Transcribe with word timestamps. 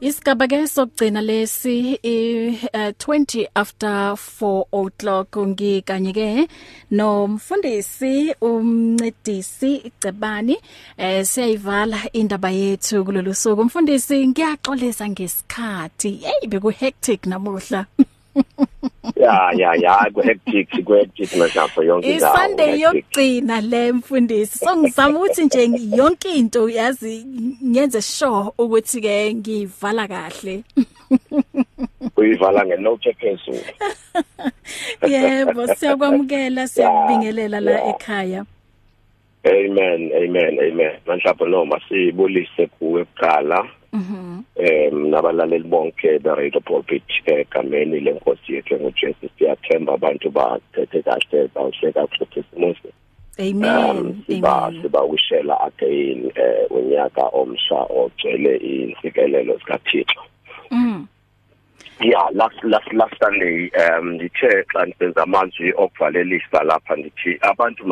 Isigaba 0.00 0.46
ke 0.48 0.58
sokugcina 0.66 1.20
lesi 1.20 1.98
i20 2.02 3.48
after 3.54 4.16
4 4.16 4.64
o'clock. 4.72 5.36
Ngikanye 5.36 6.12
ke 6.18 6.28
nomfundisi 6.90 8.32
umncedisi 8.40 9.70
icebani 9.88 10.56
eh 10.96 11.24
siyayivala 11.24 11.98
indaba 12.12 12.50
yethu 12.50 13.04
kulolu 13.04 13.34
suku. 13.34 13.60
Umfundisi 13.62 14.26
ngiyaxolisa 14.28 15.04
ngesikhathi. 15.08 16.10
Hey 16.24 16.48
beku 16.48 16.70
hectic 16.80 17.26
namuhla. 17.26 17.86
ya 19.16 19.50
ya 19.56 19.74
ya 19.74 20.10
ku 20.14 20.20
hectic 20.20 20.70
ku 20.84 20.92
hectic 20.92 21.30
manje 21.36 21.60
yonke 21.82 22.12
indawo 22.12 22.34
iSunday 22.34 22.72
yokugcina 22.80 23.60
le 23.60 23.92
mfundisi. 23.92 24.58
So 24.58 24.76
ngizama 24.76 25.18
ukuthi 25.18 25.44
nje 25.44 25.70
yonke 25.96 26.30
into 26.34 26.68
yazi 26.68 27.24
ngenze 27.64 28.02
sure 28.02 28.50
ukuthi 28.58 29.00
ke 29.00 29.34
ngivala 29.34 30.08
kahle. 30.08 30.64
Uyivala 32.16 32.66
ngenote 32.66 33.10
ephezulu 33.10 33.64
yebo 35.10 35.66
siyakwamukela 35.66 36.68
siyabingelela 36.68 37.60
la 37.60 37.84
ekhaya. 37.90 38.44
Amen 39.44 40.10
amen 40.12 40.58
amen. 40.60 40.92
Mhlawumbe 41.06 41.46
noma 41.46 41.80
sibulise 41.88 42.66
kuwe 42.66 43.04
kuqala. 43.04 43.79
Mhm. 43.92 44.44
Em 44.56 45.10
nabalaleli 45.10 45.68
bonke 45.68 46.22
be 46.22 46.30
Radio 46.30 46.60
Pulpit 46.60 47.02
egameni 47.26 48.00
lenkosi 48.00 48.54
yethu 48.54 48.78
ngoJesu 48.78 49.28
siyathemba 49.38 49.92
abantu 49.94 50.30
bathethe 50.30 51.02
kahle 51.02 51.48
bawuhleka 51.54 52.06
futhi 52.06 52.44
simuhle. 52.50 52.92
Amen. 53.38 54.22
Siba 54.26 54.72
siba 54.82 55.00
wishela 55.02 55.56
again 55.66 56.30
eh 56.36 56.66
unyaka 56.70 57.22
omsha 57.32 57.86
ogcwele 57.90 58.56
insikelelo 58.56 59.58
sikaThixo. 59.58 60.22
Mhm. 60.70 61.06
Yeah 62.00 62.28
last 62.32 62.62
last 62.64 62.92
last 62.92 63.14
Sunday 63.22 63.70
um 63.74 64.14
ngithe 64.14 64.64
xa 64.72 64.86
nisenza 64.86 65.22
amazwi 65.22 65.72
okuvalelisa 65.76 66.62
lapha 66.64 66.96
ndithi 66.96 67.38
abantu 67.42 67.86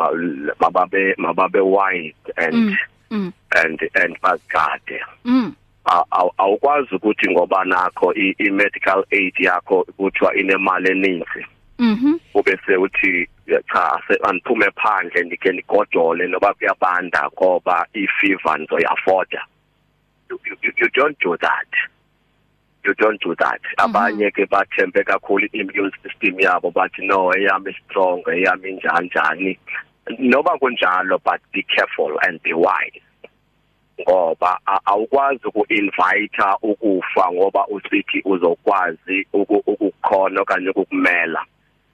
mababe 0.59 1.15
mababe 1.17 1.59
wide 1.59 2.15
and 2.37 2.53
mm. 2.55 2.77
Mm. 3.11 3.33
and 3.55 3.79
and 3.95 4.21
bazigade. 4.21 4.99
Mm. 5.25 5.55
Awukwazi 6.37 6.95
ukuthi 6.95 7.31
ngoba 7.31 7.65
nakho 7.65 8.13
i-medical 8.13 9.03
aid 9.11 9.33
yakho 9.39 9.83
kuthiwa 9.97 10.35
inemali 10.35 10.91
eningi 10.91 11.45
Mhm. 11.79 12.19
Ube 12.33 12.59
sewuthi 12.65 13.29
cha 13.47 14.01
aniphume 14.23 14.71
phandle 14.71 15.23
ndike 15.23 15.51
nigodole 15.51 16.27
noba 16.27 16.53
kuyabanda 16.53 17.29
ngoba 17.33 17.87
i-fever 17.93 18.59
nizoyafoda. 18.59 19.41
You, 20.29 20.89
don't 20.93 21.17
do 21.19 21.37
that. 21.37 21.67
You 22.83 22.93
don't 22.95 23.21
do 23.21 23.33
that. 23.35 23.61
Abanye 23.77 24.31
ke 24.31 24.45
bathembe 24.45 25.03
kakhulu 25.03 25.47
immune 25.53 25.91
system 26.03 26.39
yabo 26.39 26.71
bathi 26.71 27.07
no 27.07 27.31
eyami 27.31 27.73
strong 27.85 28.23
eyami 28.27 28.71
njani 28.71 29.07
njani. 29.09 29.59
Noba 30.19 30.57
kunjalo 30.59 31.17
but 31.23 31.39
be 31.53 31.63
careful 31.63 32.19
and 32.27 32.43
be 32.43 32.53
wise. 32.53 33.01
Ngoba 34.01 34.59
awukwazi 34.85 35.47
ukuinvite 35.47 36.43
ukufa 36.61 37.31
ngoba 37.31 37.67
usithi 37.67 38.21
uzokwazi 38.25 39.27
ukukhona 39.33 40.41
okanye 40.41 40.69
ukukumela. 40.69 41.45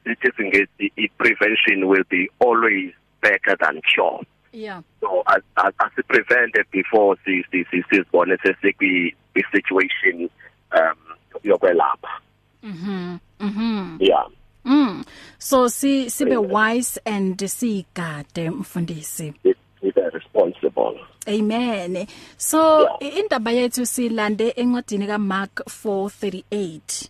Sithi 0.04 0.32
singethi 0.38 0.92
i-prevention 0.98 1.88
will 1.88 2.04
be 2.10 2.30
always 2.40 2.92
better 3.22 3.58
than 3.60 3.82
cure. 3.82 4.22
Yeah. 4.52 4.82
So 5.02 5.24
as 5.28 5.42
as, 5.58 5.74
as 5.80 6.06
prevent 6.08 6.56
before 6.72 7.18
si 7.26 7.44
si 7.52 7.66
sisibone 7.66 8.38
sesikwi 8.38 9.16
situation 9.52 10.30
um 10.72 10.98
yokwelapha. 11.44 12.22
Mhm 12.64 13.20
mhm 13.40 13.98
yeah. 14.00 14.28
Mm. 14.66 15.06
So 15.38 15.68
si 15.68 16.10
sibe 16.10 16.38
wise 16.38 16.98
and 17.06 17.38
sigade 17.38 18.50
mfundisi? 18.50 19.34
Be 19.44 19.92
responsible. 20.14 21.00
Amen. 21.28 22.08
So 22.38 22.88
indaba 23.00 23.52
yethu 23.52 23.86
silande 23.86 24.54
encwadini 24.56 25.08
kaMark 25.08 25.64
4:38. 25.66 27.10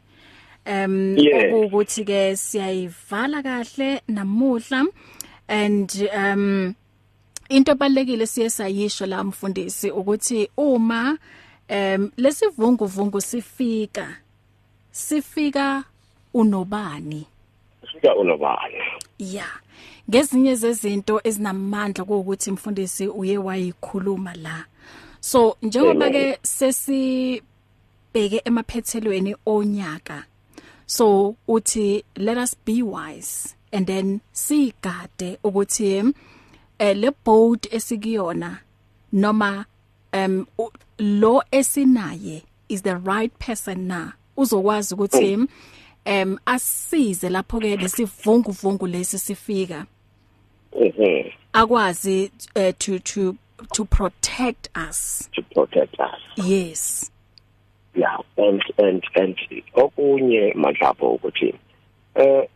Um 0.68 1.18
ukuthi 1.54 2.06
ke 2.06 2.36
siyayivala 2.36 3.44
kahle 3.44 4.02
namuhla 4.08 4.86
and 5.48 6.10
um 6.18 6.76
into 7.50 7.72
ebalekile 7.72 8.28
siye 8.28 8.50
sayisho 8.50 9.06
la 9.06 9.24
mfundisi 9.24 9.92
ukuthi 9.92 10.50
uma 10.58 11.18
um 11.70 12.12
lesivunguvungu 12.18 13.22
sifika 13.22 14.18
sifika 14.92 15.84
unobani? 16.34 17.28
Sifika 17.82 18.16
unobani? 18.16 18.82
Yeah. 19.20 19.60
Ngezinye 20.10 20.56
zezinto 20.56 21.22
ezinamandla 21.24 22.04
ukuthi 22.04 22.52
mfundisi 22.52 23.08
uye 23.08 23.38
wayikhuluma 23.38 24.36
la. 24.36 24.66
So 25.20 25.58
njengoba 25.62 26.10
ke 26.10 26.40
sesibheke 26.44 28.42
emaphethelweni 28.46 29.36
onyaka 29.46 30.24
so 30.86 31.36
uthi 31.48 32.04
let 32.16 32.38
us 32.38 32.56
be 32.66 32.84
wise 32.84 33.56
and 33.72 33.88
then 33.88 34.22
sigade 34.32 35.38
ukuthi 35.44 36.14
eh 36.80 36.96
le 36.98 37.12
boat 37.26 37.68
esikuyona 37.74 38.60
noma 39.12 39.66
um 40.14 40.46
lo 41.00 41.44
esinaye 41.52 42.44
is 42.70 42.82
the 42.82 42.96
right 42.98 43.32
person 43.40 43.88
na? 43.88 44.14
Uzokwazi 44.38 44.94
ukuthi 44.94 45.48
um 46.06 46.38
asize 46.46 47.30
lapho 47.30 47.60
ke 47.60 47.76
lesivunguvungu 47.76 48.88
lesi 48.88 49.20
sifika. 49.20 49.86
Mhm 50.82 51.32
akwazi 51.54 52.32
uh, 52.56 52.72
to 52.78 53.00
to 53.00 53.38
to 53.74 53.86
protect 53.86 54.70
us. 54.76 55.30
To 55.34 55.42
protect 55.42 56.00
us. 56.00 56.20
Yes. 56.36 57.12
Yeah 57.96 58.18
and 58.38 58.62
and 58.78 59.04
and 59.16 59.38
okunye 59.74 60.54
madlapho 60.54 61.14
ukuthi 61.14 61.56
eh 62.16 62.48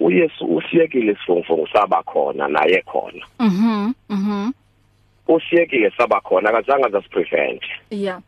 uyesu 0.00 0.44
usiyekile 0.56 1.12
isifungfongo 1.12 1.68
saba 1.72 2.02
khona 2.02 2.48
naye 2.48 2.82
khona. 2.82 3.26
Mhm 3.38 3.94
mhm. 4.08 4.52
Usiyekile 5.28 5.90
saba 5.96 6.20
khona 6.20 6.50
akazange 6.50 6.88
zasprevent 6.88 7.62
yeah 7.90 8.20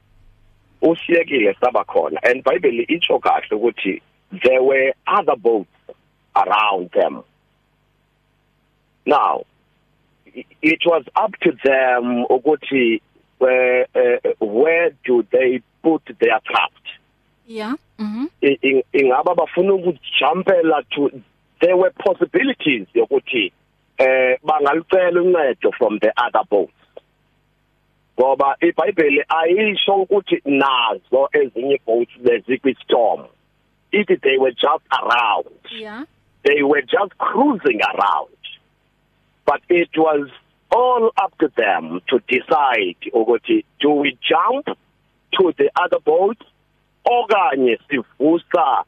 usiyekile 0.83 1.55
saba 1.61 1.85
khona 1.85 2.19
and 2.23 2.45
bible 2.45 2.85
itsho 2.89 3.19
kahle 3.19 3.57
ukuthi 3.57 4.03
there 4.43 4.63
were 4.63 4.93
other 5.07 5.37
boats 5.37 5.69
around 6.35 6.91
them. 6.91 7.23
Now 9.09 9.45
it 10.63 10.81
was 10.85 11.05
up 11.17 11.33
to 11.41 11.51
them 11.65 12.25
ukuthi 12.29 13.01
where 13.39 13.87
uh, 13.95 14.19
where 14.41 14.91
do 15.05 15.25
they 15.33 15.63
put 15.83 16.03
their 16.21 16.41
craft? 16.41 16.87
Yeah 17.47 17.75
mhm 17.99 18.29
ingaba 18.93 19.35
bafuna 19.35 19.73
ukujumpela 19.75 20.83
to 20.91 21.11
there 21.61 21.77
were 21.77 21.91
possibilities 21.91 22.87
yokuthi 22.95 23.53
eh 23.99 24.37
bangalicela 24.45 25.21
uncedo 25.21 25.73
from 25.79 25.99
the 25.99 26.13
other 26.17 26.45
boats. 26.51 26.73
Ngoba 28.19 28.57
iBhayibheli 28.61 29.25
ayisho 29.29 29.95
ukuthi 30.03 30.43
nazo 30.45 31.29
ezinye 31.33 31.81
boats 31.87 32.13
bezikwi 32.21 32.77
storm. 32.85 33.27
It 33.93 34.21
they 34.23 34.37
were 34.39 34.53
just 34.53 34.85
around. 34.93 35.59
Yeah. 35.71 36.05
They 36.45 36.63
were 36.63 36.83
just 36.83 37.17
cruising 37.19 37.81
around. 37.81 38.39
But 39.49 39.63
it 39.71 39.89
was 39.97 40.29
all 40.71 41.11
up 41.17 41.33
to 41.39 41.51
them 41.57 42.01
to 42.09 42.21
decide 42.29 43.01
ukuthi 43.15 43.65
do 43.81 43.91
we 43.93 44.19
jump 44.21 44.67
to 45.33 45.53
the 45.57 45.71
other 45.83 46.01
boat 46.05 46.37
okanye 47.05 47.79
sivusa 47.89 48.85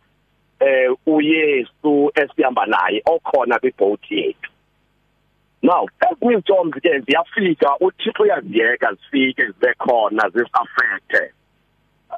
eh 0.61 0.90
uYesu 1.06 2.12
esihamba 2.14 2.67
naye 2.67 3.02
okhona 3.06 3.58
kwiboat 3.58 4.11
yethu. 4.11 4.50
Now 5.62 5.87
ezinye 6.11 6.32
izintombi 6.32 6.81
ke 6.81 7.00
ziyafika 7.00 7.76
uThixo 7.81 8.23
uyaziyeka 8.23 8.94
zifike 8.94 9.46
zibe 9.46 9.75
khona 9.79 10.29
zisaffecte 10.29 11.32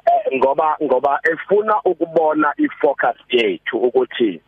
eh, 0.05 0.37
ngoba 0.37 0.77
ngoba 0.83 1.19
efuna 1.31 1.81
ukubona 1.85 2.53
ifocus 2.57 3.17
yethu 3.29 3.77
ukuthi 3.77 4.41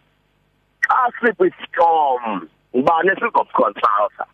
xa 0.88 1.12
sikwistorm 1.20 2.50
ngibani 2.76 3.10
esizokuconsulta 3.10 4.26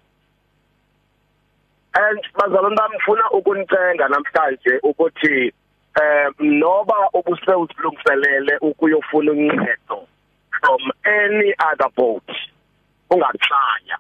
and 1.93 2.23
bazalwane 2.37 2.75
bami 2.75 2.95
ngifuna 2.95 3.31
ukunicela 3.31 4.07
namhlanje 4.07 4.79
ukuthi 4.83 5.53
eh 6.01 6.29
noba 6.39 7.09
ubusewusilungiselele 7.13 8.57
ukuyofuna 8.61 9.31
uncedo 9.31 10.07
from 10.59 10.81
any 11.03 11.53
other 11.71 11.89
boat 11.95 12.29
ungakuhlanya 13.09 13.97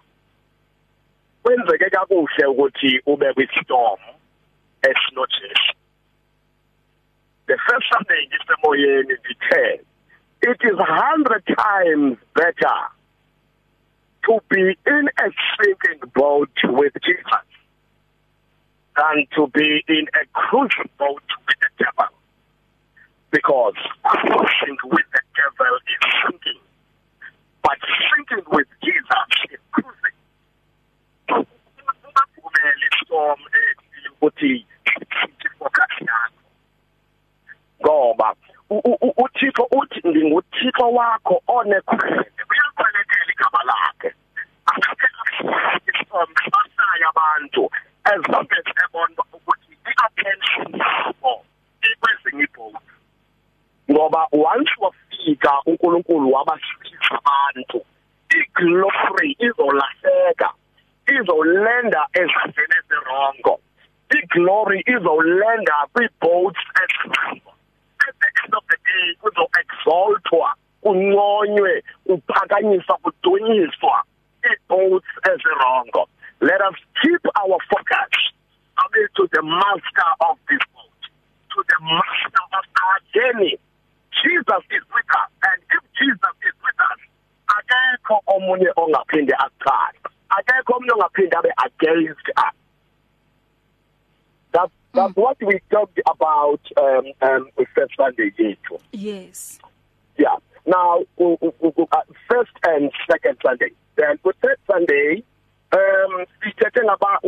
kwenzeke 1.43 1.89
kakuhle 1.89 2.45
ukuthi 2.45 3.01
ube 3.05 3.33
kwistorm 3.33 3.99
esinojesu 4.81 5.73
the 7.47 7.57
Sunday 7.67 8.27
ngisemoyeni 8.27 9.13
ngithe 9.13 9.81
it 10.41 10.63
is 10.63 10.77
100 10.77 11.43
times 11.45 12.17
better 12.35 12.89
to 14.25 14.39
be 14.49 14.77
in 14.85 15.09
a 15.19 15.29
sinking 15.57 16.09
boat 16.13 16.49
with 16.63 16.93
Jesus 17.03 17.45
than 18.95 19.25
to 19.35 19.47
be 19.47 19.83
in 19.87 20.07
a 20.13 20.25
cruising 20.33 20.89
boat 20.97 21.23
with 21.47 21.57
the 21.61 21.85
devil. 21.85 22.13
Because 23.31 23.75
cruising 24.03 24.77
with 24.83 25.05
the 25.13 25.21
devil 25.35 25.75
is 25.87 26.13
sinking. 26.25 26.61
But 27.63 27.77
sinking 28.11 28.45
with 28.51 28.67
Jesus 28.83 29.27
is 29.51 29.59
cruising. 29.71 30.17
Ungavumeli 31.29 32.87
storm 33.03 33.39
ukuthi 34.21 34.65
focus 35.59 35.93
yakho 36.01 36.41
ngoba 37.81 38.35
uThixo 39.23 39.67
uthi 39.71 39.99
nginguThixo 40.07 40.85
wakho 40.97 41.41
onekhwele 41.47 42.25
uyakhwelekela 42.49 43.31
igama 43.33 43.61
lakhe 43.69 44.09
akasaya 46.21 47.09
abantu 47.09 47.69
as 48.03 48.21
long 48.29 48.47
as 48.57 48.67
ebona 48.83 49.21
ukuthi 49.33 49.73
i-attention 49.89 50.69
yabo 50.79 51.45
ikwezinye 51.89 52.43
ibhola 52.43 52.79
ngoba 53.91 54.27
once 54.31 54.73
wafika 54.79 55.51
uNkulunkulu 55.65 56.31
wabasifisa 56.33 57.15
abantu 57.15 57.85
iglory 58.39 59.35
izolahleka 59.39 60.49
izolenda 61.15 62.01
ezandleni 62.13 62.75
ezirongo 62.79 63.59
iglory 64.19 64.83
izolenda 64.87 65.75
kwi-boats 65.93 66.61
ezirongo 66.81 67.51
at 68.07 68.15
the 68.19 68.29
end 68.43 68.53
of 68.53 68.63
the 68.69 68.77
day 68.87 69.07
kuzo 69.21 69.45
exaltwa 69.59 70.55
kunconywe 70.81 71.83
kuphakanyiswa 72.05 72.97
kudunyiswa 73.03 74.03
i-boats 74.51 75.11
ezirongo 75.31 76.09
let 76.41 76.61
us 76.69 76.77
keep 77.01 77.23
our 77.41 77.59
focus 77.69 78.13
away 78.83 79.05
to 79.15 79.27
the 79.31 79.41
master 79.41 80.09
of 80.27 80.37
this 80.49 80.63
boat 80.73 81.01
to 81.53 81.59
the 81.71 81.79
master 81.83 82.43
of 82.57 82.65
our 82.83 82.99
journey 83.13 83.57
Jesus 84.23 84.63
is 84.77 84.83
with 84.95 85.09
us 85.21 85.31
and 85.49 85.59
if 85.75 85.83
Jesus 85.99 86.35
is 86.47 86.55
with 86.65 86.79
us 86.91 87.01
akekho 87.57 88.21
omunye 88.27 88.71
ongaphinde 88.75 89.33
aqala 89.45 90.09
akekho 90.29 90.73
omunye 90.73 90.93
ongaphinde 90.93 91.35
abe 91.37 91.51
against 91.67 92.27
us 92.37 92.55
That's 94.51 94.71
that's 94.93 95.13
mm. 95.13 95.21
what 95.21 95.37
we 95.41 95.61
talked 95.71 95.99
about 96.07 96.61
um 96.77 97.05
um 97.21 97.49
with 97.57 97.67
first 97.75 97.95
Sunday 97.95 98.31
yethu. 98.37 98.79
Yes. 98.91 99.59
Yeah. 100.17 100.35
Now 100.65 100.99
uh, 101.19 102.01
first 102.29 102.51
and 102.63 102.91
second 103.09 103.37
Sunday. 103.43 103.71
Then 103.95 104.19
with 104.23 104.35
third 104.41 104.57
Sunday 104.69 105.23
um 105.73 106.25
sithethe 106.43 106.83
ngaba 106.83 107.07
ngaba 107.07 107.20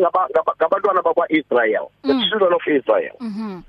ngabantwana 0.59 1.01
bakwa 1.01 1.25
Israel, 1.29 1.91
mm. 2.03 2.07
the 2.07 2.29
children 2.29 2.53
of 2.53 2.61
Israel. 2.67 3.15
Mhm. 3.19 3.63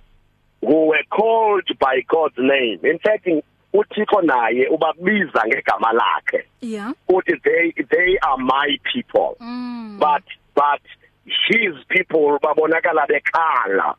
Who 0.60 0.86
were 0.86 1.04
called 1.10 1.68
by 1.78 2.00
God's 2.08 2.38
name. 2.38 2.80
In 2.82 2.98
fact 2.98 3.26
uThixo 3.74 4.22
naye 4.22 4.66
ubabiza 4.68 5.42
ngegama 5.46 5.92
lakhe. 5.92 6.44
Yeah. 6.60 6.92
Uthi 7.08 7.36
they 7.42 7.72
they 7.90 8.18
are 8.22 8.38
my 8.38 8.78
people. 8.92 9.36
Mm. 9.40 9.98
But 9.98 10.24
but 10.54 10.80
his 11.24 11.74
people 11.88 12.38
babonakala 12.42 13.06
bekhala 13.06 13.94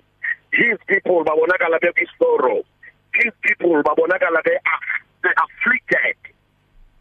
his 0.52 0.78
people 0.88 1.24
babonakala 1.24 1.80
bekisorrow 1.80 2.64
his 3.14 3.34
people 3.42 3.82
babonakala 3.84 4.44
be 4.44 4.52
they 5.24 5.34
afflicted 5.44 6.18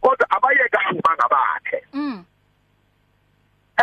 kodwa 0.01 0.25
abayekanga 0.29 1.01
bangabakhe 1.01 1.79
mm 1.93 2.23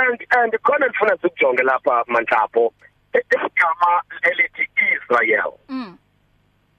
and 0.01 0.19
and 0.31 0.53
khona 0.63 0.87
ngifuna 0.89 1.17
sikujonge 1.23 1.63
lapha 1.63 2.05
manhlapho 2.07 2.73
igama 3.15 4.03
elithi 4.23 4.69
Israel 4.95 5.59
mm 5.69 5.99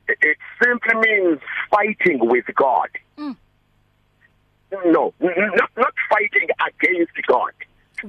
it 0.08 0.38
simply 0.62 0.96
means 0.96 1.40
fighting 1.72 2.20
with 2.20 2.46
God 2.56 2.90
mm 3.18 3.36
no 4.86 5.14
not, 5.20 5.70
not 5.78 5.94
fighting 6.10 6.50
against 6.68 7.14
God 7.28 7.54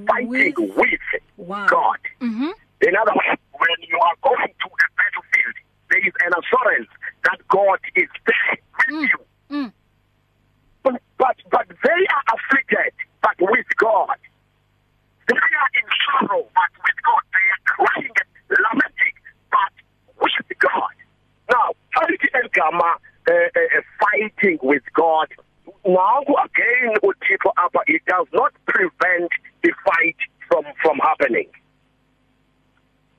fighting 0.06 0.54
with, 0.56 0.76
with 0.76 1.00
wow. 1.36 1.66
God. 1.68 1.98
Mhm. 2.20 2.50
In 2.80 2.96
other 2.96 3.12
words, 3.14 3.40
when 3.52 3.78
you 3.88 3.98
are 4.00 4.16
going 4.22 4.48
to 4.62 4.66
a 4.66 4.86
battlefield, 4.98 5.54
there 5.88 6.04
is 6.08 6.12
an 6.26 6.32
assurance 6.40 6.88
that 7.22 7.38
God 7.48 7.78
is 7.94 8.08
there 8.26 8.56
with 8.78 8.88
Mm. 8.96 9.08
you. 9.08 9.18
Mm. 9.56 9.72
But, 10.82 11.00
but 11.18 11.36
but 11.50 11.66
they 11.68 12.00
are 12.16 12.24
afflicted, 12.34 12.92
but 13.22 13.36
with 13.38 13.66
God. 13.76 14.16
They 15.28 15.36
are 15.36 15.72
in 15.74 15.88
sorrow, 16.04 16.46
but 16.54 16.72
with 16.84 16.98
God. 17.04 17.24
They 17.32 17.46
are 17.54 17.62
crying 17.64 18.14
and 18.16 18.58
lamenting, 18.60 19.16
but 19.50 19.74
with 20.20 20.58
God. 20.58 20.94
Now, 21.50 21.72
fighting 21.94 22.34
Elgama, 22.34 22.96
uh, 23.28 23.32
uh, 23.32 23.80
fighting 24.00 24.58
with 24.62 24.82
God. 24.94 25.28
Now 25.86 26.20
again, 26.22 26.96
uThixo 27.02 27.52
apha 27.58 27.80
it 27.86 28.02
does 28.06 28.26
not 28.32 28.52
prevent 28.66 29.30
the 29.62 29.72
fight 29.84 30.16
from 30.48 30.64
from 30.82 30.98
happening. 30.98 31.48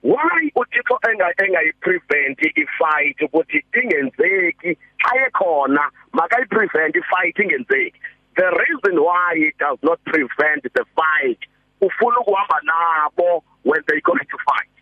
Why 0.01 0.49
uThixo 0.55 0.97
enga 1.05 1.29
engayi 1.39 1.71
prevent 1.81 2.39
ifight 2.39 3.17
ukuthi 3.21 3.63
ingenzeki 3.75 4.77
ayekhona 5.05 5.89
makayi 6.13 6.49
prevent 6.49 6.95
ifight 6.95 7.35
ingenzeki. 7.37 7.93
The 8.35 8.49
reason 8.49 9.03
why 9.03 9.33
it 9.35 9.57
does 9.59 9.77
not 9.83 10.03
prevent 10.05 10.63
the 10.63 10.85
fight 10.95 11.39
ufuna 11.81 12.19
ukuhamba 12.19 12.59
nabo 12.63 13.43
when 13.63 13.81
they 13.87 13.99
going 14.01 14.19
to 14.19 14.37
fight. 14.45 14.75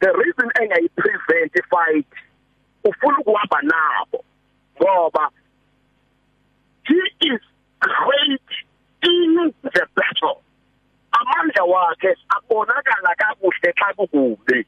The 0.00 0.12
reason 0.12 0.50
engayi 0.60 0.88
prevent 0.96 1.52
ifight 1.54 2.06
ufuna 2.84 3.18
ukuhamba 3.18 3.58
nabo 3.62 4.24
ngoba 4.80 5.30
he 6.84 7.00
is 7.20 7.40
great 7.80 8.50
in 9.02 9.54
the 9.62 9.86
battle 9.94 10.42
amandla 11.12 11.64
wakhe 11.64 12.16
abonakala 12.36 13.14
kakuhle 13.20 13.72
xa 13.78 13.94
kukubi 13.96 14.66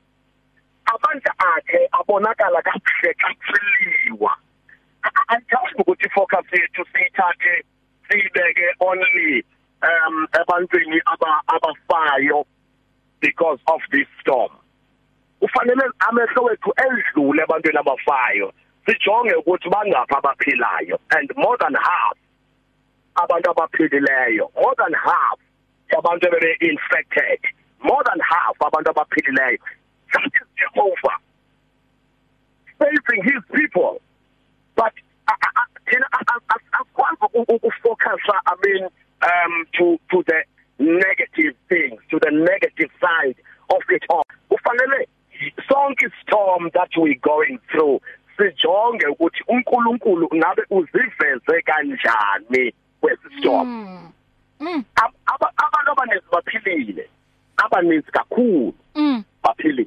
amandla 0.92 1.32
akhe 1.38 1.80
abonakala 1.98 2.62
kakuhle 2.62 3.10
xa 3.20 3.34
kusiliwa 3.34 4.36
andiyazi 5.28 5.74
ukuthi 5.78 6.08
focus 6.08 6.46
yethu 6.52 6.84
siyithathe 6.92 7.64
siyibeke 8.08 8.66
only 8.80 9.44
um 9.82 10.26
ebantwini 10.40 11.00
aba 11.06 11.42
abafayo 11.46 12.44
because 13.20 13.58
of 13.66 13.80
this 13.90 14.06
storm. 14.20 14.52
Ufanele 15.40 15.84
amehlo 15.98 16.42
wethu 16.42 16.72
edlule 16.86 17.42
ebantwini 17.42 17.78
abafayo 17.78 18.52
sijonge 18.86 19.34
ukuthi 19.34 19.68
bangapha 19.68 20.18
abaphilayo 20.18 20.98
and 21.10 21.32
more 21.36 21.56
than 21.58 21.74
half 21.74 22.16
abantu 23.14 23.50
abaphilileyo 23.50 24.50
more 24.54 24.74
than 24.76 24.94
half 24.94 25.38
yabantu 25.92 26.26
abebe 26.28 26.56
infected 26.60 27.40
more 27.84 28.02
than 28.04 28.20
half 28.20 28.56
abantu 28.58 28.90
abaphilileyo. 28.92 29.58
That 30.12 30.24
is 30.26 30.48
Jehovah. 30.56 31.18
Saving 32.80 33.22
his 33.24 33.42
people. 33.52 34.00
But 34.76 34.92
thina 35.94 36.06
akwazi 36.72 37.38
ukufocus 37.48 38.20
i 38.46 38.54
mean 38.68 38.84
um 39.22 39.66
to 39.72 39.98
to 40.10 40.22
the 40.22 40.44
negative 40.78 41.54
things 41.68 42.00
to 42.10 42.18
the 42.18 42.30
negative 42.30 42.90
side 43.00 43.36
of 43.68 43.82
it 43.90 44.02
all 44.10 44.24
ufanele 44.50 45.08
sonke 45.68 46.10
storm 46.22 46.70
that 46.70 46.96
we 46.96 47.14
going 47.14 47.58
through 47.70 48.00
sijonge 48.36 49.06
ukuthi 49.06 49.44
uNkulunkulu 49.48 50.28
ngabe 50.34 50.62
uziveze 50.70 51.62
kanjani 51.64 52.74
kwesistorm 53.00 53.68
Mm. 54.60 54.70
Mm. 54.70 54.84
abantu 55.56 55.90
abaninzi 55.90 56.24
baphilile 56.32 57.08
abaninzi 57.56 58.10
kakhulu 58.12 58.74
Mm. 58.94 59.24
baphilile 59.42 59.86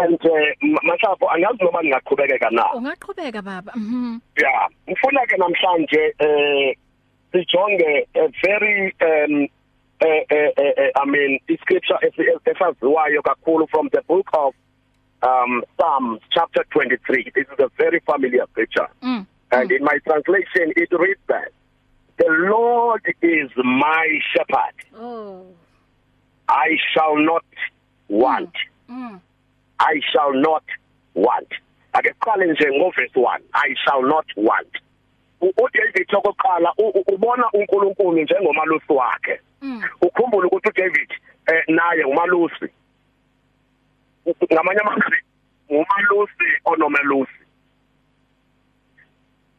and 0.00 0.18
mhlawumbe 0.62 1.26
angazi 1.34 1.64
noma 1.64 1.80
ngingaqhubekeka 1.82 2.50
na 2.50 2.64
Ungaqhubeka 2.74 3.42
baba. 3.42 3.72
Mhm. 3.76 4.20
yeah 4.40 4.68
ngifuna 4.88 5.26
ke 5.26 5.36
namhlanje 5.38 6.14
eh 6.18 6.74
sijonge 7.32 8.06
a 8.14 8.28
very 8.44 8.94
um 9.00 9.48
eh 10.00 10.24
eh 10.30 10.50
eh 10.56 10.90
I 10.96 11.04
mean 11.06 11.38
iscripture 11.48 11.98
esaziwayo 12.44 13.22
kakhulu 13.22 13.68
from 13.70 13.88
the 13.92 14.02
book 14.08 14.28
of 14.34 14.54
um 15.22 15.62
Psalms 15.78 16.20
chapter 16.30 16.64
23 16.70 17.30
this 17.34 17.46
is 17.46 17.58
a 17.58 17.68
very 17.78 18.00
familiar 18.00 18.44
scripture 18.50 18.88
Mm. 19.02 19.26
and 19.52 19.70
in 19.70 19.84
my 19.84 19.98
translation 20.06 20.72
it 20.76 20.90
reads 20.92 21.20
that 21.28 21.50
the 22.18 22.28
lord 22.28 23.02
is 23.22 23.50
my 23.56 24.06
shepherd 24.32 24.76
Oh. 24.98 25.46
i 26.48 26.76
shall 26.92 27.16
not 27.16 27.44
want 28.08 28.52
Mm. 28.90 29.20
I 29.78 30.00
shall 30.12 30.32
not 30.32 30.64
want. 31.14 31.48
Ake 31.92 32.14
qale 32.20 32.46
nje 32.46 32.70
ngoverse 32.78 33.20
1 33.20 33.40
I 33.52 33.74
shall 33.84 34.02
not 34.02 34.26
want. 34.36 34.72
uDavid 35.40 36.08
okokuqala 36.14 36.72
ubona 37.06 37.50
uNkulunkulu 37.52 38.22
njengomalusi 38.22 38.92
wakhe. 38.92 39.40
Mm. 39.62 39.82
ukhumbula 40.00 40.46
ukuthi 40.46 40.68
uDavid 40.68 41.10
eh 41.46 41.64
naye 41.68 42.04
umalusi 42.04 42.68
ngamanye 44.52 44.80
amagama 44.80 45.16
umalusi 45.68 46.48
onomelusi. 46.64 47.42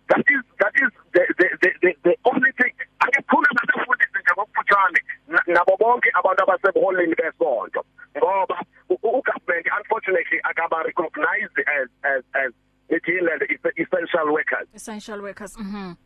That 0.07 0.25
is 0.29 0.41
that 0.59 0.73
is 0.75 0.91
the 1.13 1.23
the 1.37 1.47
the, 1.61 1.69
the, 1.81 1.91
the 2.03 2.15
only 2.25 2.51
thing. 2.51 2.73
Akukhulu 2.99 3.47
ngasefundisi 3.53 4.19
nje 4.19 4.31
ngokufutshane 4.33 4.99
nabo 5.47 5.77
bonke 5.79 6.09
abantu 6.13 6.43
abasebuholini 6.43 7.15
besonto. 7.15 7.85
Ngoba 8.17 8.57
ugovernment 8.89 9.65
unfortunately 9.77 10.39
akaba 10.43 10.83
recognized 10.85 11.57
as 11.79 11.87
as 12.03 12.21
as 12.35 12.51
ethile 12.89 13.29
essential 13.77 14.33
workers. 14.33 14.67
Essential 14.73 15.21
workers 15.21 15.55
mhm. 15.57 15.97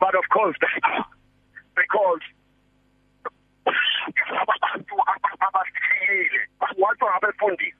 But 0.00 0.14
of 0.14 0.24
course 0.32 0.56
because 1.80 2.24
abantu 4.42 4.94
abathile 5.46 6.40
wathi 6.82 7.04
abefundisi 7.16 7.74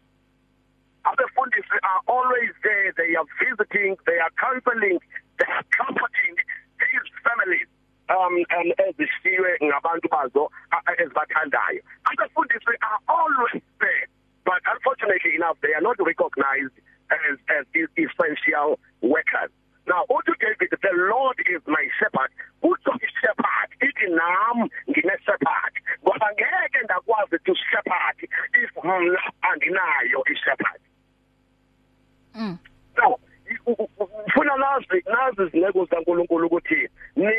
abefundisi 1.05 1.76
are 1.83 2.00
always 2.07 2.52
there 2.62 2.93
they 2.97 3.14
are 3.17 3.26
visiting 3.41 3.97
they 4.07 4.19
are 4.19 4.33
counseling 4.38 4.99
they 5.38 5.50
are 5.50 5.67
comforting 5.76 6.35
these 6.81 7.09
families. 7.25 7.69
Um 8.09 8.35
and 8.50 8.75
ezishiywe 8.87 9.50
ngabantu 9.62 10.09
bazo 10.09 10.50
ezibathandayo 10.99 11.83
abefundisi 12.05 12.75
are 12.83 13.01
always 13.09 13.62
there 13.81 14.07
but 14.45 14.62
unfortunately 14.67 15.35
enough 15.37 15.57
they 15.62 15.73
are 15.75 15.81
not 15.81 15.97
recognized 15.99 16.77
as 17.12 17.39
as 17.49 17.67
essential 17.97 18.79
workers. 19.01 19.51
Now 19.87 20.05
uthi 20.11 20.35
David 20.41 20.71
the 20.71 20.95
Lord 21.11 21.37
is 21.47 21.62
my 21.67 21.85
shepherd. 21.99 22.31
Uthi 22.62 23.09
shepherd 23.21 23.71
ithi 23.83 24.07
nam 24.11 24.69
ngine 24.89 25.17
shepherd. 25.27 25.75
Ngoba 26.05 26.29
ngeke 26.35 26.81
ndakwazi 26.85 27.39
to 27.45 27.55
shepherd 27.71 28.17
if 28.55 28.71
mna 28.85 29.21
andinayo 29.43 30.23
i 30.27 30.35
shepherd. 30.45 30.83
Mm. 32.35 32.59
So 32.97 33.21
ufuna 33.66 34.57
nazi 34.57 35.04
nazi 35.07 35.42
izineko 35.42 35.85
zikaNkuluNkulu 35.85 36.47
ukuthi 36.47 36.88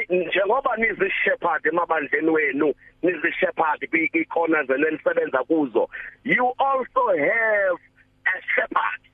njengoba 0.10 0.78
nizi 0.78 1.12
shepherd 1.24 1.68
emabandleni 1.68 2.30
wenu 2.30 2.74
nizi 3.04 3.32
shepherd 3.40 3.90
kwiikona 3.90 4.64
zenisebenza 4.64 5.44
kuzo 5.44 5.90
you 6.24 6.54
also 6.58 7.08
have 7.08 7.80
a 8.26 8.42
shepherd. 8.56 9.13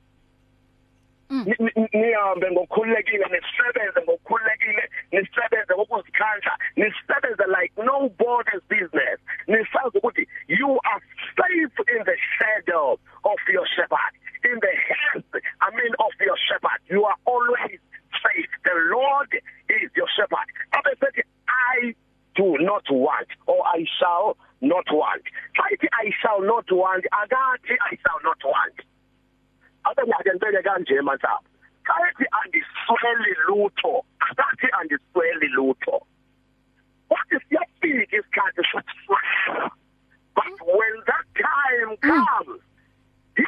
Nihambe 1.30 2.52
ngokukhululekile 2.52 3.26
nisebenze 3.26 4.02
ngokukhululekile 4.02 4.90
nisebenze 5.12 5.74
ngokuzikhandla 5.76 6.58
nisebenze 6.76 7.46
like 7.58 7.74
nobody's 7.78 8.64
business. 8.70 9.20
Nisazi 9.48 9.98
ukuthi 9.98 10.28
you 10.48 10.80
are 10.86 11.02
safe 11.38 11.78
in 11.96 12.04
the 12.06 12.18
shadow 12.36 13.00
of 13.24 13.40
your 13.54 13.68
shepherd. 13.76 14.14
In 14.44 14.58
the 14.60 14.74
hands 14.90 15.26
i 15.62 15.70
mean 15.76 15.94
of 16.00 16.14
your 16.20 16.38
shepherd. 16.48 16.80
You 16.90 17.06
are 17.06 17.18
always 17.26 17.80
safe. 18.24 18.52
The 18.64 18.76
lord 18.90 19.32
is 19.70 19.90
your 19.96 20.10
shepherd. 20.18 20.48
Abesethi 20.74 21.22
i 21.48 21.94
do 22.36 22.58
not 22.60 22.90
want 22.90 23.28
or 23.46 23.62
i 23.68 23.86
shall 24.00 24.38
not 24.62 24.86
want. 24.92 25.24
Ayithi 25.62 25.88
i 25.94 26.10
shall 26.22 26.42
not 26.42 26.66
want. 26.72 27.06
Akathi 27.14 27.76
i 27.92 27.98
shall 28.02 28.20
not 28.24 28.42
want. 28.44 28.78
Ake 29.89 30.01
ngake 30.08 30.29
ngibeke 30.36 30.62
kanje 30.63 31.01
manje 31.01 31.27
kathi 31.84 32.25
andisweli 32.39 33.34
lutho. 33.48 34.05
Akathi 34.19 34.67
andisweli 34.79 35.48
lutho. 35.48 36.01
Wathi 37.10 37.36
siyafika 37.50 38.17
isikhathi 38.17 38.62
sokuswela 38.72 39.72
but 40.36 40.55
when 40.62 40.96
that 41.10 41.25
time 41.36 41.98
comes 41.98 42.62
he 43.36 43.43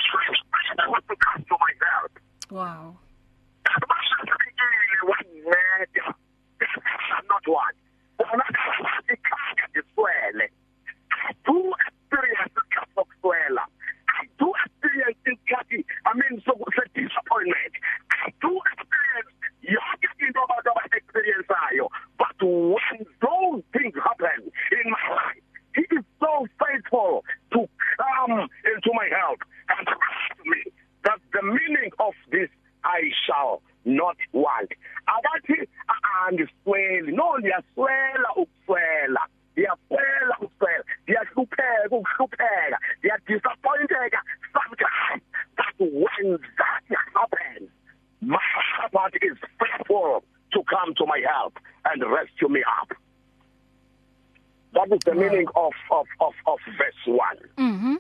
wants 0.90 1.08
to 1.08 1.16
come 1.16 1.44
to 1.46 1.56
my 1.60 1.74
help 1.86 2.12
wow 2.50 2.96
not 7.32 7.48
one. 7.48 7.76
Bona 8.18 8.44
ikhaya 9.14 9.68
ndiswele. 9.70 10.50
I 11.12 11.34
do 11.46 11.74
experience 11.88 12.52
isikhathi 12.52 12.92
sokuswela 12.96 13.64
I 13.64 13.66
do 13.66 13.71
experience 14.92 15.18
isikhathi 15.26 15.86
I 16.06 16.14
mean 16.14 16.42
so 16.46 16.54
disappointment 16.96 17.74
I 18.12 18.32
do 18.42 18.60
experience 18.74 19.32
yonke 19.64 20.10
into 20.20 20.40
abantu 20.40 20.70
abaexperienceayo 20.76 21.88
but 22.18 22.38
when 22.42 23.00
those 23.22 23.64
things 23.74 23.96
happen 24.04 24.52
in 24.72 24.86
my 24.92 25.06
life 25.16 25.44
he 25.76 25.84
is 25.96 26.04
so 26.20 26.46
faithful 26.60 27.24
to 27.54 27.68
come 27.98 28.50
into 28.66 28.92
my 28.94 29.08
help 29.20 29.40
and 29.70 29.88
trust 29.88 30.40
me 30.46 30.72
that's 31.04 31.28
the 31.34 31.44
meaning 31.44 31.92
of 32.00 32.14
this 32.32 32.50
I 32.84 33.12
shall 33.26 33.62
not 33.86 34.18
want. 34.34 34.72
Akathi 35.08 35.68
andisweli 36.26 37.12
no 37.12 37.38
ndiyaswela 37.38 38.30
ukuswela. 38.36 39.28
Ndiyaswela 39.52 40.38
ukuswela. 40.42 40.84
Ndiyahlupheka 41.04 41.86
ukuhlupheka. 41.92 42.78
But 44.51 44.51
when 45.86 46.38
that 46.58 46.98
happens 47.16 47.70
my 48.22 48.38
shepherd 48.78 49.18
is 49.22 49.38
faithful 49.60 50.24
to 50.54 50.64
come 50.70 50.94
to 50.96 51.06
my 51.08 51.22
help 51.28 51.58
and 51.86 52.04
rescue 52.04 52.50
me 52.50 52.62
up. 52.82 52.92
That 54.74 54.94
is 54.96 55.00
the 55.06 55.16
meaning 55.16 55.48
of 55.56 55.74
of 55.92 56.06
of 56.20 56.34
of 56.48 56.60
verse 56.78 57.04
1 57.06 57.38
mhm 57.58 57.98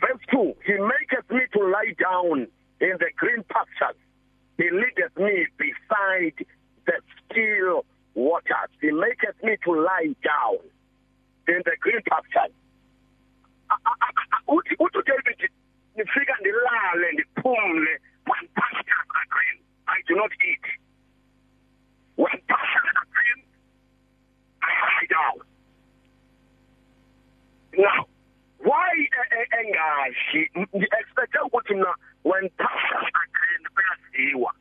verse 0.00 0.20
2 0.32 0.54
he 0.66 0.72
maketh 0.72 1.30
me 1.30 1.40
to 1.52 1.60
lie 1.70 1.94
down 1.98 2.48
in 2.80 2.94
the 2.98 3.10
green 3.16 3.44
pastures. 3.48 4.00
He 4.58 4.68
leadeth 4.70 5.16
me 5.16 5.46
beside 5.56 6.34
the 6.86 6.94
still 7.30 7.84
waters. 8.14 8.70
He 8.80 8.90
maketh 8.90 9.42
me 9.42 9.56
to 9.64 9.70
lie 9.72 10.14
down 10.22 10.58
in 11.48 11.62
the 11.64 11.76
green 11.80 12.02
pastures 12.10 12.52
uthi 14.48 14.74
uthi 14.80 15.00
David 15.06 15.50
nifika 15.96 16.34
ndilale 16.94 17.12
ndiphumle 17.12 18.00
when 18.26 18.48
pastures 18.54 19.08
are 19.14 19.26
green 19.28 19.58
I 19.86 20.00
do 20.06 20.14
not 20.16 20.30
eat 20.48 20.64
when 22.16 22.38
pastures 22.48 22.94
are 22.96 23.08
green 23.14 23.44
I 24.62 24.70
lie 24.84 25.08
down 25.10 25.38
now 27.78 28.06
why 28.58 29.08
engashi 29.60 30.42
expect 31.00 31.34
ukuthi 31.44 31.74
mina 31.74 31.94
when 32.22 32.48
pastures 32.58 33.10
are 33.20 33.28
green 33.38 33.64
kuyadliwa 33.74 34.52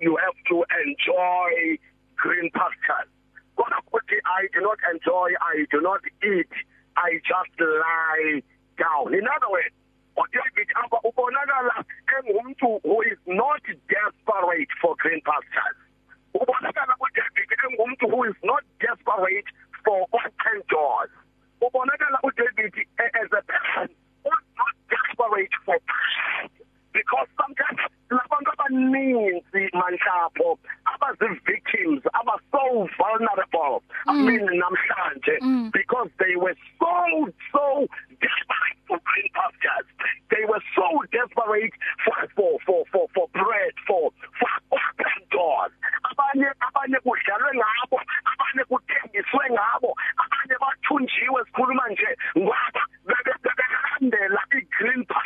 you 0.00 0.16
have 0.16 0.38
to 0.48 0.64
enjoy 0.84 1.78
green 2.16 2.50
pastures 2.50 3.10
kodwa 3.56 3.78
ukuthi 3.78 4.16
I 4.24 4.48
do 4.52 4.60
not 4.60 4.78
enjoy 4.92 5.30
I 5.40 5.66
do 5.70 5.80
not 5.80 6.02
eat 6.22 6.52
I 6.96 7.20
just 7.24 7.60
lie 7.60 8.42
down 8.76 9.14
in 9.14 9.26
other 9.28 9.50
words 9.50 9.76
uDavid 10.16 10.68
apha 10.74 10.98
ubonakala 11.08 11.84
engumuntu 12.14 12.80
who 12.84 13.02
is 13.02 13.18
not 13.26 13.62
desperate 13.88 14.72
for 14.80 14.96
green 14.96 15.20
pastures 15.20 15.78
ubonakala 16.34 16.94
uDavid 17.04 17.50
engumuntu 17.64 18.04
who 18.12 18.24
is 18.24 18.38
not 18.42 18.64
desperate 18.80 19.50
for 19.84 20.06
open 20.12 20.58
doors 20.68 21.12
ubonakala 21.60 22.18
uDavid 22.28 22.74
as 22.98 23.30
a 23.40 23.42
person 23.52 23.88
who 24.24 24.30
is 24.40 24.48
not 24.60 24.74
desperate 24.88 25.54
for 25.64 25.78
because 26.96 27.28
sometimes 27.36 27.80
labantu 28.10 28.50
abaninzi 28.54 29.62
manhlapho 29.80 30.58
abazi 30.92 31.28
victims 31.44 32.02
aba 32.14 32.38
so 32.52 32.88
vulnerable 32.98 33.82
mm. 34.06 34.10
i 34.10 34.14
mean 34.26 34.44
namhlanje 34.62 35.36
mm. 35.42 35.70
because 35.72 36.10
they 36.18 36.36
were 36.36 36.56
so 36.78 36.94
so 37.52 37.86
desperate 38.24 38.80
for 38.88 38.98
green 39.08 39.28
pastures 39.34 39.86
they 40.30 40.44
were 40.50 40.62
so 40.74 40.86
desperate 41.12 41.74
for 42.04 42.16
for 42.36 42.52
for 42.66 42.80
for, 42.92 43.04
for 43.14 43.26
bread 43.32 43.74
for 43.86 44.10
for 44.38 44.52
open 44.78 45.18
doors 45.30 45.72
abanye 46.08 46.48
abanye 46.66 46.98
kudlalwe 47.04 47.52
ngabo 47.60 47.98
abanye 48.32 48.62
kuthengiswe 48.70 49.44
ngabo 49.56 49.90
abanye 50.22 50.56
bathunjiwe 51.66 51.66
sikhuluma 51.66 51.88
nje 51.88 52.16
ngoba 52.38 52.82
bebelandela 53.06 54.40
i-green 54.58 55.04
pastures 55.04 55.25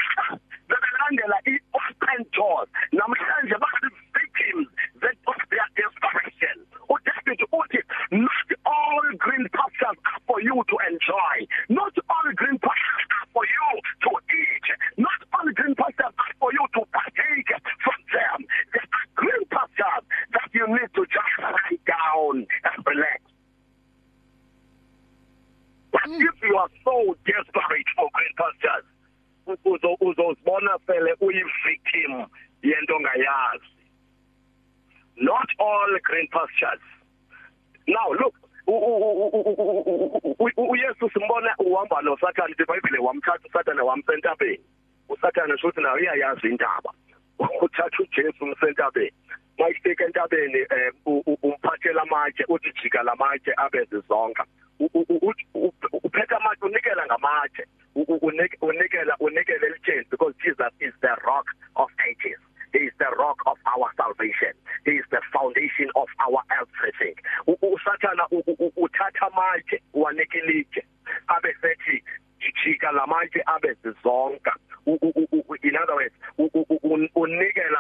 ukunikela 76.45 77.80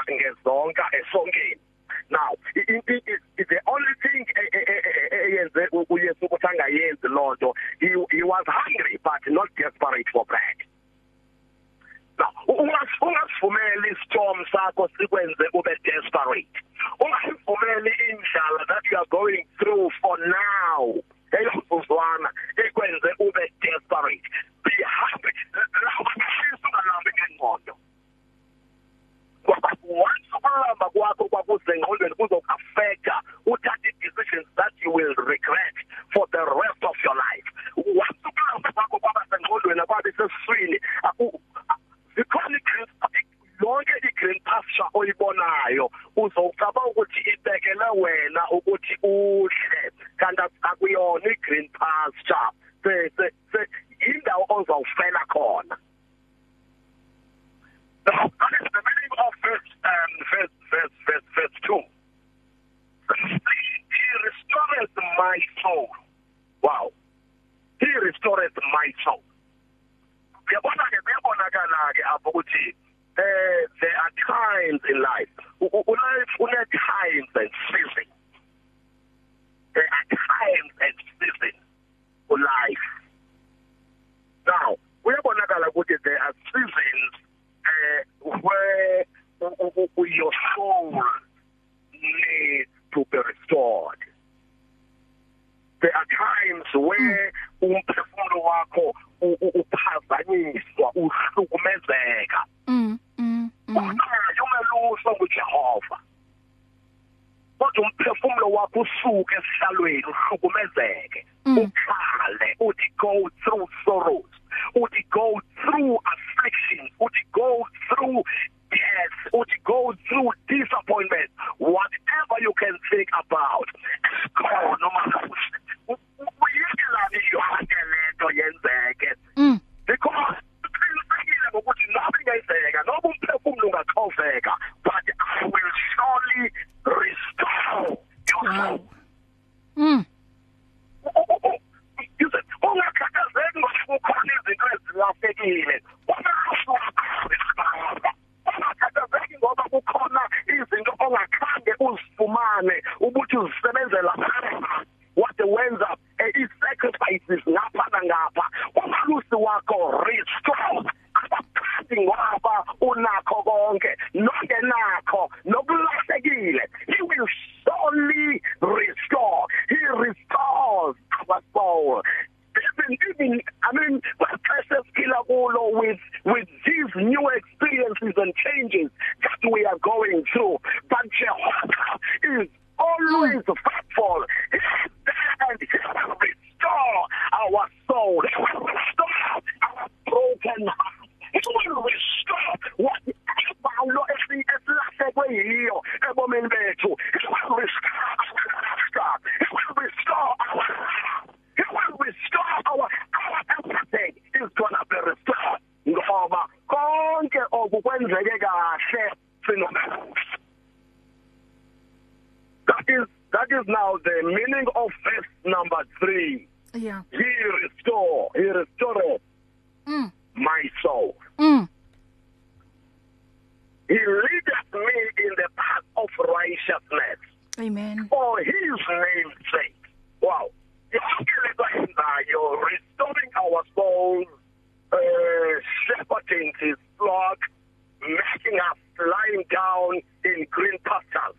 letting 238.50 238.60
us 238.70 238.78
lying 238.98 239.44
down 239.50 240.02
in 240.24 240.46
green 240.50 240.78
pastures, 240.84 241.36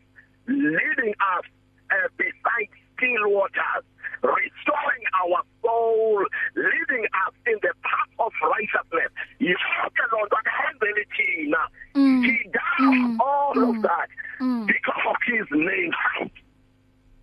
leading 0.47 1.13
us 1.38 1.45
uh, 1.91 2.08
beside 2.17 2.69
still 2.97 3.30
waters, 3.30 3.84
restoring 4.24 5.04
our 5.24 5.43
soul, 5.62 6.24
leading 6.56 7.06
us 7.28 7.34
in 7.47 7.58
the 7.62 7.74
path 7.84 8.12
of 8.19 8.32
righteousness. 8.41 9.12
Yonke 9.39 10.04
loo 10.12 10.26
nto 10.26 10.38
akahambeli 10.38 11.06
thina. 11.15 11.67
Mm. 11.95 12.26
He 12.26 12.50
does 12.50 12.80
mm. 12.80 13.19
all 13.19 13.54
mm. 13.56 13.76
of 13.76 13.82
that 13.82 14.10
mm. 14.39 14.67
because 14.67 15.04
of 15.10 15.15
his 15.26 15.47
name. 15.52 15.93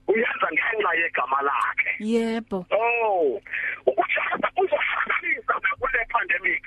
Uyenza 0.08 0.48
ngenxa 0.52 0.92
yegama 1.00 1.42
lakhe. 1.42 1.90
Yebo. 2.00 2.66
Oh 2.70 3.40
ukushada 3.86 4.48
uzohlanganisa 4.56 5.54
kule 5.80 6.00
pandemic. 6.10 6.62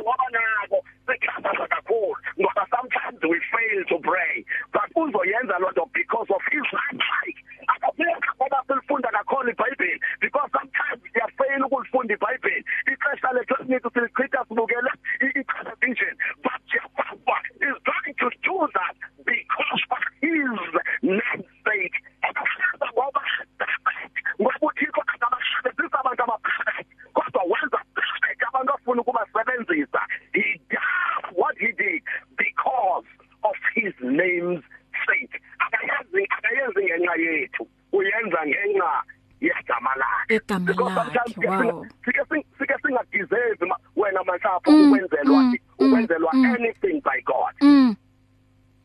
Ngoba 0.00 0.26
nako 0.32 0.84
sikhathaza 1.06 1.66
kakhulu 1.66 2.16
ngoba 2.40 2.66
sometimes 2.70 3.20
we 3.22 3.40
fail 3.52 3.84
to 3.88 3.98
pray. 3.98 4.44
But 4.72 4.90
uzoyenza 4.96 5.58
loo 5.58 5.70
nto 5.70 5.88
because 5.92 6.28
of 6.30 6.42
his 6.50 6.66
life 6.72 7.38
akabeka 7.72 8.30
ngoba 8.36 8.62
silifunda 8.66 9.08
kakhulu 9.08 9.50
iBhayibheli 9.50 10.00
because 10.20 10.50
sometimes 10.52 11.00
siyafeyila 11.12 11.66
ukulifunda 11.66 12.14
iBhayibheli. 12.14 12.64
Ixesha 12.92 13.32
lethu 13.32 13.54
esininzi 13.60 13.88
silichitha 13.94 14.44
sibukele 14.48 14.90
i-television 15.20 16.14
but 16.42 16.60
Jehovah 16.70 17.42
is 17.60 17.76
going 17.88 18.14
to 18.22 18.28
do 18.42 18.56
that 18.76 18.96
because 19.24 19.82
of 19.90 20.02
his 20.20 20.52
namesake 21.02 21.55
abantu 28.96 29.02
afuna 29.02 29.02
ukubasebenzisa 29.02 30.00
he 30.32 30.60
does 30.70 31.34
what 31.34 31.56
he 31.58 31.72
did 31.72 32.02
because 32.36 33.04
of 33.44 33.54
his 33.74 33.92
name's 34.00 34.62
sake. 35.06 35.40
Akayenzi 35.60 36.26
akayenzi 36.30 36.84
ngenxa 36.84 37.16
yethu. 37.16 37.68
Uyenza 37.92 38.46
ngenxa 38.46 39.02
yegama 39.40 39.90
lakhe. 39.96 40.34
Egama 40.36 41.04
lakhe 41.14 41.46
wow. 41.46 41.86
sike 42.04 42.20
sike 42.58 42.74
singadeserve 42.82 43.72
wena 43.96 44.24
manhlapho 44.24 44.70
mm, 44.70 44.92
ukwenzelwa 44.92 45.42
mm, 45.42 45.56
ukwenzelwa 45.78 46.32
mm, 46.32 46.44
anything 46.44 47.00
by 47.00 47.20
God. 47.24 47.54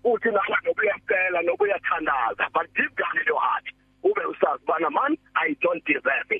Uthi 0.04 0.32
nawe 0.32 0.58
nokuyacela 0.66 1.42
nokuyathandaza 1.42 2.50
but 2.54 2.68
deep 2.74 2.96
down 2.98 3.18
in 3.18 3.28
your 3.28 3.40
heart 3.40 3.66
ube 4.04 4.26
usazi 4.26 4.66
bana 4.68 4.90
man 4.90 5.18
i 5.36 5.56
don't 5.62 5.86
deserve 5.86 6.30
it 6.30 6.31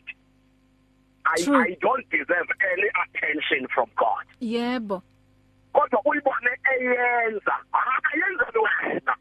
I 1.32 1.44
True. 1.44 1.62
I 1.62 1.78
don't 1.82 2.10
deserve 2.10 2.50
any 2.72 2.90
attention 3.04 3.68
from 3.74 3.88
God. 3.96 4.26
Yebo. 4.42 5.02
Kodwa 5.74 6.02
uyibone 6.06 6.52
eyenza. 6.74 7.56
Akayenza 7.72 8.46
wena. 8.56 9.16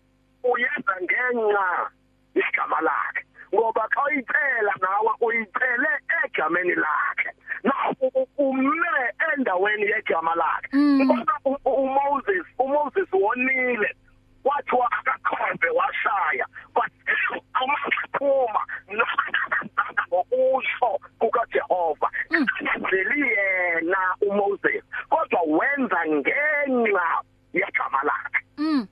Uyenza 0.44 0.94
ngenxa 1.03 1.90
igama 2.35 2.81
lakhe. 2.81 3.25
Ngoba 3.55 3.88
xa 3.94 4.03
uyicela 4.05 4.75
nawe 4.81 5.11
uyicele 5.20 5.90
egameni 6.25 6.75
lakhe. 6.75 7.31
Nawo 7.64 8.27
ume 8.38 8.92
endaweni 9.35 9.87
yegama 9.87 10.35
lakhe. 10.35 10.68
Mm. 10.73 11.05
ngoba 11.05 11.35
uMoses 11.64 12.46
uMoses 12.59 13.12
wonile 13.12 13.96
wathiwa 14.44 14.92
akakhombe 14.92 15.68
washaya 15.68 16.46
but 16.75 16.92
amaphuma 17.53 18.61
nokuzana 18.88 19.94
ngokusho 20.09 21.01
kukaJehova 21.18 22.11
mm. 22.31 22.46
ngeli 22.81 23.20
yena 23.20 23.99
uMoses 24.20 24.85
kodwa 25.09 25.40
wenza 25.42 26.07
ngenxa 26.07 27.23
yegama 27.53 28.03
lakhe 28.03 28.44
mm. 28.59 28.87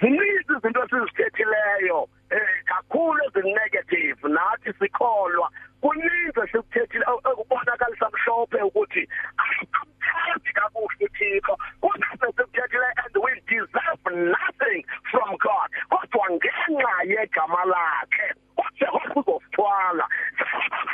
ziningi 0.00 0.44
izinto 0.56 0.84
esizithethileyo 0.84 2.08
eh 2.30 2.64
kakhulu 2.64 3.20
ezinegative 3.26 4.28
nathi 4.28 4.72
sikholwa 4.78 5.50
kuningi 5.80 6.40
esikuthethile 6.44 7.04
ukubonakalisa 7.32 8.10
mhlophe 8.12 8.62
ukuthi 8.62 9.08
akamthandi 9.36 10.52
kakuhle 10.52 11.06
uThixo 11.06 11.54
kuningi 11.80 12.14
esikuthethile 12.14 12.88
and 13.02 13.16
we 13.24 13.32
deserve 13.48 14.04
nothing 14.34 14.80
from 15.10 15.30
God 15.46 15.68
kodwa 15.90 16.26
ngenxa 16.30 16.94
yegama 17.12 17.64
lakhe 17.64 18.26
uJehova 18.62 19.20
uzosithwala 19.20 20.06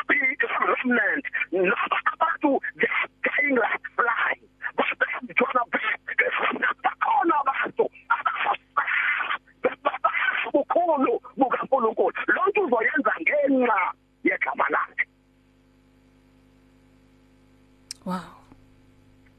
be 0.08 0.16
remnant 0.68 1.24
nabantu 1.52 2.60
they 2.80 2.88
are 3.00 3.10
dying 3.24 3.56
like 3.64 3.84
flies 3.96 4.48
but 4.76 4.86
they're 4.98 5.34
gonna 5.38 5.64
be 5.72 5.80
bakhona 6.84 7.34
abantu 7.40 7.90
bukhulu 10.52 11.20
bukaNkulunkulu 11.36 12.14
lonke 12.34 12.60
uzoyenza 12.60 13.12
ngenxa 13.20 13.80
yegama 14.24 14.66
lakhe 14.70 15.06
wow. 18.04 18.24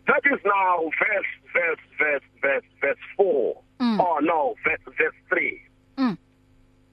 That 0.08 0.22
is 0.32 0.40
now 0.46 0.90
verse 1.00 1.32
verse 1.54 1.80
verse 1.98 2.28
verse 2.42 2.64
verse 2.82 3.04
4 3.18 3.62
mm. 3.80 4.00
oh 4.00 4.20
no 4.22 4.56
verse 4.64 4.80
verse 4.98 5.16
3 5.30 5.62
mm. 5.98 6.18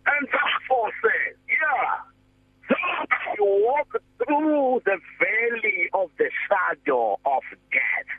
and 0.06 0.28
verse 0.28 0.58
4 0.68 0.90
says 1.02 1.36
yeah 1.48 2.12
so 2.68 2.74
you 3.38 3.64
walk 3.66 3.88
through 4.18 4.82
the 4.84 4.98
valley 5.18 5.88
of 5.94 6.10
the 6.18 6.30
shadow 6.48 7.18
of 7.24 7.42
death. 7.72 8.10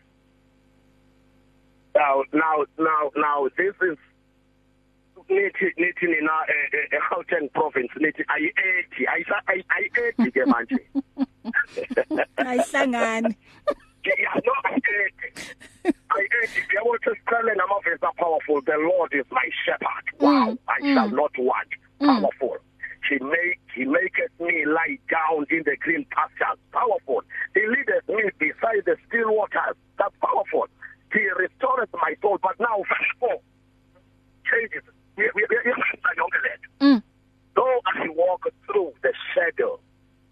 Now 1.96 2.24
now 2.34 2.66
now 2.78 3.12
now 3.16 3.48
this 3.58 3.76
is 3.82 3.98
nithi 5.30 5.72
nithi 5.80 6.04
nina 6.04 6.36
eGauteng 6.92 7.52
province. 7.54 7.92
Nithi 7.98 8.24
ayi80 8.26 9.08
ayisa 9.14 9.38
ayi80 9.48 10.32
ke 10.34 10.46
manje 10.46 10.80
ayihlangani 12.50 13.36
yeah 14.06 14.36
no 14.46 14.54
ayi80 14.64 15.94
ayi80 16.10 16.76
yabo 16.76 16.98
sesiqale 17.04 17.56
ngamavesi 17.56 18.06
powerful 18.18 18.62
the 18.62 18.78
lord 18.78 19.14
is 19.14 19.26
my 19.32 19.50
shepherd 19.66 20.06
wow 20.20 20.50
mm, 20.50 20.58
i 20.68 20.94
shall 20.94 21.10
mm. 21.10 21.16
not 21.16 21.38
want 21.38 21.72
powerful 22.00 22.58
mm. 22.58 22.70
He 23.10 23.20
make 23.20 23.60
he 23.76 23.84
maketh 23.84 24.32
me 24.40 24.64
lie 24.66 24.98
down 25.12 25.46
in 25.52 25.64
the 25.66 25.76
green 25.76 26.06
pastures. 26.16 26.58
Powerful. 26.72 27.22
He 27.54 27.60
leadeth 27.68 28.08
me 28.08 28.32
beside 28.40 28.86
the 28.86 28.96
still 29.08 29.36
waters. 29.36 29.76
That's 30.00 30.16
powerful. 30.22 30.68
He 31.12 31.20
restoreth 31.38 31.90
my 31.94 32.16
soul. 32.22 32.40
But 32.42 32.58
now 32.62 32.78
verse 32.88 33.12
4 33.20 33.42
changes 34.50 34.84
Mm. 36.84 37.02
Though 37.56 37.82
I 37.86 38.10
walk 38.10 38.48
through 38.66 38.94
the 39.04 39.14
shadow, 39.34 39.80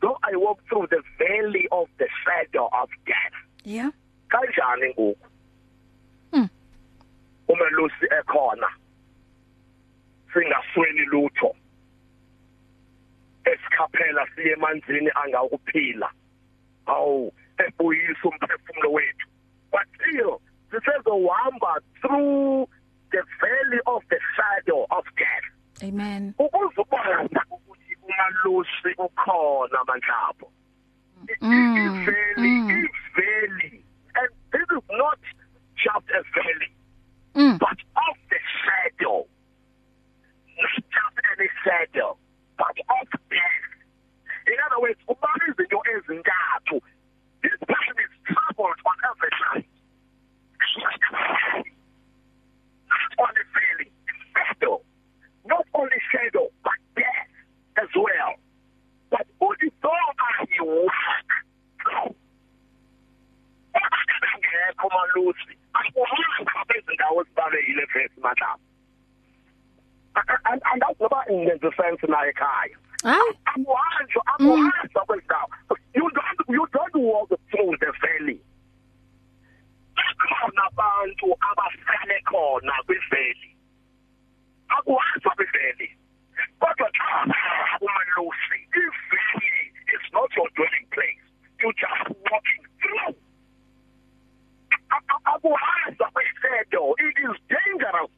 though 0.01 0.17
I 0.23 0.35
walk 0.35 0.59
through 0.69 0.87
the 0.89 1.01
valley 1.17 1.67
of 1.71 1.87
the 1.97 2.07
shadow 2.23 2.69
of 2.73 2.89
death. 3.05 3.37
Yeah. 3.63 3.91
Kanjani 4.29 4.93
ngoku? 4.95 5.15
Mm. 6.33 6.49
Uma 7.49 7.65
lusi 7.77 8.07
ekhona. 8.19 8.67
Singasweni 10.33 11.05
lutho. 11.11 11.55
Esikhaphela 13.45 14.27
siye 14.35 14.53
emanzini 14.53 15.11
angawukuphila. 15.23 16.09
Awu, 16.87 17.33
ebuyisa 17.57 18.23
umphefumulo 18.23 18.91
wethu. 18.91 19.27
But 19.71 19.87
still, 19.95 20.41
sisezohamba 20.71 21.79
through 22.01 22.67
the 23.11 23.23
valley 23.41 23.79
of 23.85 24.01
the 24.09 24.19
shadow 24.35 24.87
of 24.89 25.03
death 25.17 25.83
amen 25.83 26.33
ukhona 30.01 30.31
manhlapho 30.41 30.51
mm. 31.41 32.05
valley 32.05 32.49
mm. 32.59 32.87
valley 33.15 33.83
and 34.15 34.29
this 34.51 34.67
is 34.77 34.83
not 34.91 35.19
just 35.75 36.05
a 36.09 36.21
valley 36.33 36.73
mm. 37.35 37.59
but 37.59 37.77
of 37.95 38.15
the 38.29 38.37
shadow 38.61 39.25
not 40.57 40.75
just 40.75 41.15
any 41.37 41.49
shadow 41.63 42.17
but 42.57 42.75
of 42.89 43.07
death 43.29 43.67
in 44.47 44.57
other 44.65 44.81
words 44.81 44.99
ubani 45.07 45.45
izinto 45.51 45.83
ezintathu 45.95 46.81
this 47.41 47.59
person 47.59 47.95
is 48.05 48.13
troubled 48.25 48.79
on 48.85 48.97
every 49.11 49.31
side 49.39 49.65
not 52.89 53.29
only 53.29 53.43
feeling, 53.53 53.91
shadow, 54.33 54.81
not 55.45 55.65
only 55.73 55.99
shadow, 56.11 56.47
but 56.63 56.79
death 56.95 57.31
as 57.77 57.89
well. 57.95 58.35
But 59.09 59.27
only 59.41 59.71
though 59.81 60.07
I 60.19 60.45
walk 60.61 61.31
ngekho 64.51 64.89
malusi 64.89 65.53
akuhamba 65.73 66.75
izindawo 66.77 67.21
ezibalekile 67.21 67.85
vesi 67.85 68.19
madam 68.21 68.59
andazi 70.71 71.03
noba 71.03 71.25
ngenza 71.31 71.71
sense 71.77 72.07
naye 72.07 72.29
ekhaya 72.29 72.77
hayi 73.03 73.33
akuhanjwa 73.45 74.23
akuhanjwa 74.25 75.05
kwezindawo 75.05 75.49
you 75.93 76.09
don't 76.17 76.39
you 76.49 76.67
don't 76.73 76.95
walk 76.95 77.29
through 77.51 77.77
the 77.79 77.91
valley 78.01 78.39
khona 79.95 80.63
abantu 80.69 81.27
abasale 81.49 82.21
khona 82.29 82.73
kwiveli 82.85 83.57
akuhanjwa 84.67 85.35
kwiveli 85.35 85.97
kodwa 86.59 86.89
xa 86.97 87.07
umalusi 87.81 88.57
iveli 88.81 89.73
is 89.93 90.13
not 90.13 90.29
your 90.37 90.49
dwelling 90.55 90.87
place 90.91 91.25
you 91.61 91.73
just 91.73 92.07
walking 92.31 92.65
through 92.81 93.15
akuhanjwa 95.33 96.11
kwesedo 96.11 96.95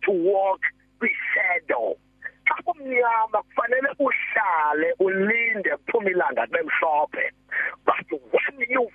to 0.02 0.12
walk 0.12 0.62
with 1.02 1.12
shadow 1.34 1.98
xa 2.94 3.28
kumnyama 3.28 3.42
kufanele 3.44 3.90
uhlale 4.00 4.94
ulinde 5.00 5.78
kuphuma 5.78 6.10
ilanga 6.10 6.46
lemhlophe 6.46 7.32
but 7.86 8.12
when 8.32 8.70
you've 8.70 8.94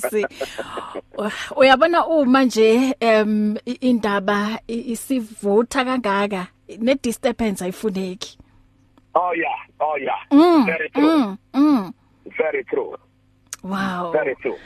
mfundisi 0.00 0.26
uyabona 1.56 2.06
uma 2.06 2.44
nje 2.44 2.96
em 3.00 3.56
indaba 3.80 4.58
isivutha 4.66 5.84
kangaka 5.84 6.46
ne 6.78 6.94
disturbance 7.02 7.64
ayifuneki. 7.64 8.38
Oh 9.14 9.32
yeah. 9.34 9.58
Oh 9.80 9.96
yeah. 9.98 10.26
Mm, 10.30 10.66
very 10.66 10.88
true. 10.90 11.02
mm, 11.04 11.36
mm. 11.54 11.92
very 12.38 12.64
true. 12.64 12.96
Wow. 13.62 14.12
Very 14.12 14.36
true. 14.36 14.56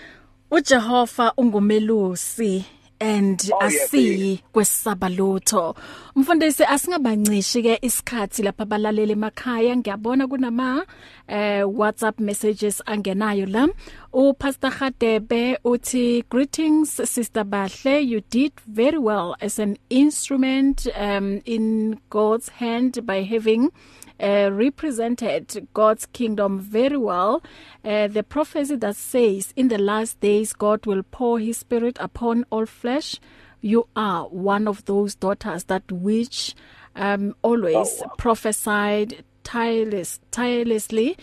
uJehova 0.50 1.32
ungumelusi. 1.36 2.64
And 3.04 3.38
Oh, 3.52 3.64
yes, 3.64 3.82
asiyi 3.84 4.40
kwesabalutho 4.52 5.74
mfundisi 6.16 6.64
asingabancishi 6.64 7.62
ke 7.62 7.78
isikhathi 7.82 8.42
lapha 8.42 8.64
balaleli 8.64 9.12
emakhaya. 9.12 9.76
Ngiyabona 9.76 10.26
kunama 10.26 10.86
eh 11.28 11.64
WhatsApp 11.78 12.20
messages 12.20 12.82
angenayo 12.86 13.46
la. 13.46 13.68
uPastor 14.12 14.70
Khadebe 14.70 15.58
uthi 15.64 16.24
greetings 16.30 17.00
sister 17.04 17.44
Bahle. 17.44 18.00
You 18.06 18.20
did 18.30 18.52
very 18.66 18.98
well 18.98 19.34
as 19.40 19.58
an 19.58 19.76
instrument 19.90 20.86
um 20.96 21.40
in 21.44 21.98
God's 22.10 22.48
hand 22.48 23.04
by 23.06 23.22
having 23.22 23.70
uh, 24.20 24.50
represented 24.52 25.68
God's 25.74 26.06
kingdom 26.06 26.58
very 26.60 26.96
well. 26.96 27.42
Uh, 27.84 28.08
the 28.08 28.22
prophecy 28.22 28.76
that 28.76 28.96
says, 28.96 29.52
In 29.56 29.68
the 29.68 29.78
last 29.78 30.20
days, 30.20 30.52
God 30.52 30.86
will 30.86 31.02
pour 31.02 31.38
his 31.38 31.58
spirit 31.58 31.96
upon 32.00 32.44
all 32.50 32.66
flesh. 32.66 33.20
You 33.60 33.88
are 33.96 34.24
one 34.28 34.68
of 34.68 34.84
those 34.84 35.14
daughters 35.14 35.64
that 35.64 35.90
which 35.90 36.54
um, 36.96 37.34
always 37.42 37.74
Oh, 38.02 38.06
wow. 38.06 38.12
prophesied 38.18 39.24
tireless, 39.42 40.20
tirelessly. 40.30 41.16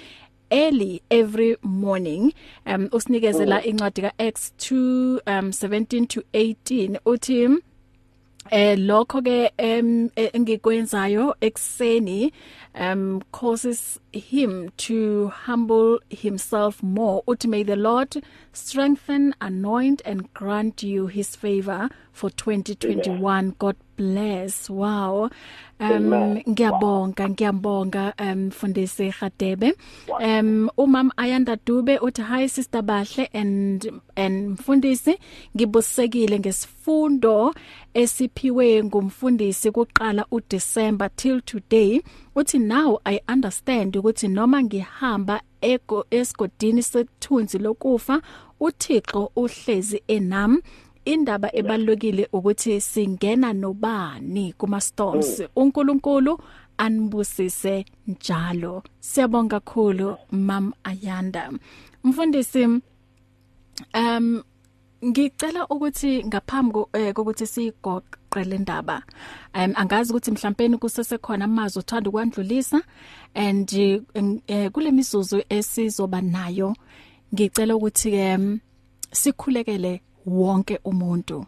early 0.53 1.01
every 1.09 1.55
morning 1.63 2.33
um 2.65 2.89
usinikezela 2.91 3.61
incwadi 3.63 4.01
ka 4.01 4.11
Acts 4.19 4.51
2 4.57 5.21
um 5.25 5.51
17 5.53 6.07
to 6.07 6.23
18 6.33 6.97
uthi 7.05 7.47
eh 8.49 8.75
lokho 8.77 9.21
ke 9.21 9.51
em 9.57 10.09
engikwenzayo 10.15 11.35
ekseni 11.41 12.31
um 12.75 13.21
causes 13.31 13.99
him 14.13 14.69
to 14.77 15.27
humble 15.45 15.99
himself 16.09 16.81
more. 16.81 17.21
Uthi 17.27 17.47
may 17.47 17.63
the 17.63 17.75
lord 17.75 18.23
strengthen 18.53 19.33
anoint 19.41 20.01
and 20.05 20.33
grant 20.33 20.81
you 20.83 21.07
his 21.07 21.35
favor 21.35 21.89
for 22.11 22.29
2021 22.29 23.55
god 23.59 23.75
bless. 24.01 24.69
Wow. 24.69 25.29
Um 25.79 26.37
ngiyabonga 26.49 27.29
ngiyabonga 27.29 28.13
um 28.19 28.47
mfundisi 28.47 29.11
Khadebe 29.11 29.73
um 30.19 30.69
umam 30.77 31.09
Ayanda 31.17 31.57
Dube 31.65 31.97
uthi 31.97 32.21
hi 32.21 32.49
sister 32.49 32.81
Bahle 32.81 33.29
and 33.33 34.01
and 34.15 34.49
mfundisi 34.49 35.17
ngibusekile 35.55 36.39
ngesifundo 36.39 37.53
esiphiwe 37.93 38.83
ngumfundisi 38.83 39.71
kuqala 39.71 40.25
uDecember 40.31 41.09
till 41.15 41.41
today. 41.41 42.01
Uthi 42.35 42.59
now 42.59 42.99
i 43.05 43.19
understand 43.27 43.97
ukuthi 43.97 44.27
noma 44.27 44.63
ngihamba 44.63 45.41
ego 45.61 46.05
esigodini 46.11 46.83
sethunzi 46.83 47.57
lokufa 47.57 48.21
uThixo 48.59 49.31
uhlezi 49.35 50.03
enami. 50.07 50.61
Indaba 51.05 51.55
ebalulekile 51.55 52.27
ukuthi 52.33 52.81
singena 52.81 53.53
nobani 53.53 54.53
kuma 54.53 54.81
storms 54.81 55.43
uNkulunkulu 55.55 56.39
anibusise 56.77 57.85
njalo. 58.07 58.83
Siyabonga 58.99 59.59
kakhulu 59.59 60.17
mam 60.31 60.73
Ayanda. 60.83 61.51
Mfundisi 62.03 62.81
um 63.93 64.43
ngicela 65.05 65.67
ukuthi 65.67 66.23
ngaphambi 66.25 66.73
ko- 66.73 66.89
eh, 66.93 67.13
kokuthi 67.13 67.47
sigoqele 67.47 68.55
indaba 68.55 69.03
um 69.55 69.73
angazi 69.75 70.11
ukuthi 70.13 70.31
mhlawumbe 70.31 70.77
kusesekhona 70.77 71.45
amazwi 71.45 71.79
othanda 71.79 72.09
ukwandlulisa 72.09 72.81
and 73.33 73.73
eh, 74.47 74.71
kule 74.71 74.91
mizuzu 74.91 75.41
esizoba 75.49 76.21
nayo 76.21 76.75
ngicela 77.33 77.75
ukuthi 77.75 78.11
ke 78.11 78.59
sikhulekele 79.11 80.01
wonke 80.25 80.79
umuntu. 80.83 81.45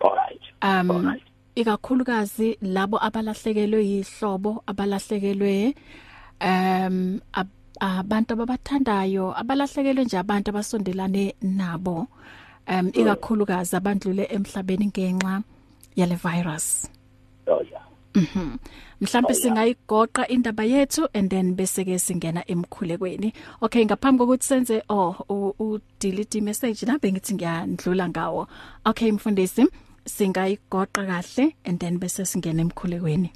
All 0.00 0.14
right. 0.16 0.40
Um 0.62 0.90
Alright. 0.90 1.22
ikakhulukazi 1.54 2.58
labo 2.62 2.98
abalahlekelwe 3.04 3.84
yihlobo 3.86 4.62
abalahlekelwe 4.66 5.74
um 6.40 7.20
ab- 7.32 7.60
abantu 7.80 8.32
ababathandayo 8.34 9.34
abalahlekelwe 9.40 10.04
nje 10.04 10.18
abantu 10.18 10.50
abasondelane 10.50 11.34
nabo. 11.42 12.08
Um 12.68 12.88
ikakhulukazi 12.94 13.76
abandlule 13.76 14.24
emhlabeni 14.30 14.86
ngenxa 14.86 15.42
yale 15.96 16.14
virus. 16.16 16.88
Oh 17.46 17.62
yeah. 17.70 17.82
Mhm. 18.14 18.58
Mhlambe 19.02 19.34
singayigoqa 19.34 20.28
indaba 20.28 20.62
yethu 20.62 21.08
and 21.12 21.28
then 21.28 21.56
bese 21.56 21.82
ke 21.84 21.98
singena 21.98 22.44
emkhulekweni. 22.46 23.32
Okay, 23.60 23.84
ngaphambi 23.84 24.18
kokuthi 24.22 24.46
senze 24.46 24.82
oh 24.88 25.16
u 25.58 25.80
delete 25.98 26.40
message 26.40 26.86
nabe 26.86 27.10
ngithi 27.12 27.34
ngiyandlula 27.34 28.08
ngawo. 28.08 28.46
Okay 28.86 29.10
mfundisi, 29.10 29.66
singayigoqa 30.06 31.02
kahle 31.06 31.54
and 31.64 31.80
then 31.80 31.98
bese 31.98 32.22
singena 32.24 32.62
emkhulekweni. 32.62 33.32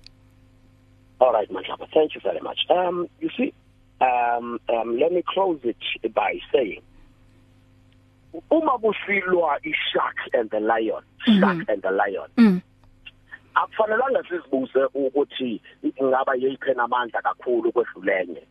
All 1.21 1.33
right, 1.33 1.51
Manhlaba, 1.51 1.89
thank 1.93 2.15
you 2.15 2.21
very 2.21 2.41
much. 2.41 2.61
Um 2.71 3.09
you 3.21 3.31
see 3.37 3.53
um 4.01 4.61
um 4.69 4.99
let 5.01 5.11
me 5.11 5.25
close 5.27 5.59
it 5.65 6.15
by 6.15 6.39
saying 6.53 6.83
uma 8.53 8.79
kusilwa 8.79 9.59
ishark 9.65 10.19
and 10.33 10.49
the 10.51 10.61
lion, 10.61 11.03
shark 11.27 11.59
mm 11.59 11.69
and 11.69 11.83
the 11.83 11.91
lion. 11.91 12.31
Mm. 12.37 12.63
Akufanelanga 13.57 14.23
sizibuze 14.29 14.83
ukuthi 14.95 15.61
ingaba 15.83 16.35
yeyiphi 16.35 16.73
namandla 16.77 17.23
kakhulu 17.23 17.73
kwedlulenye 17.73 18.43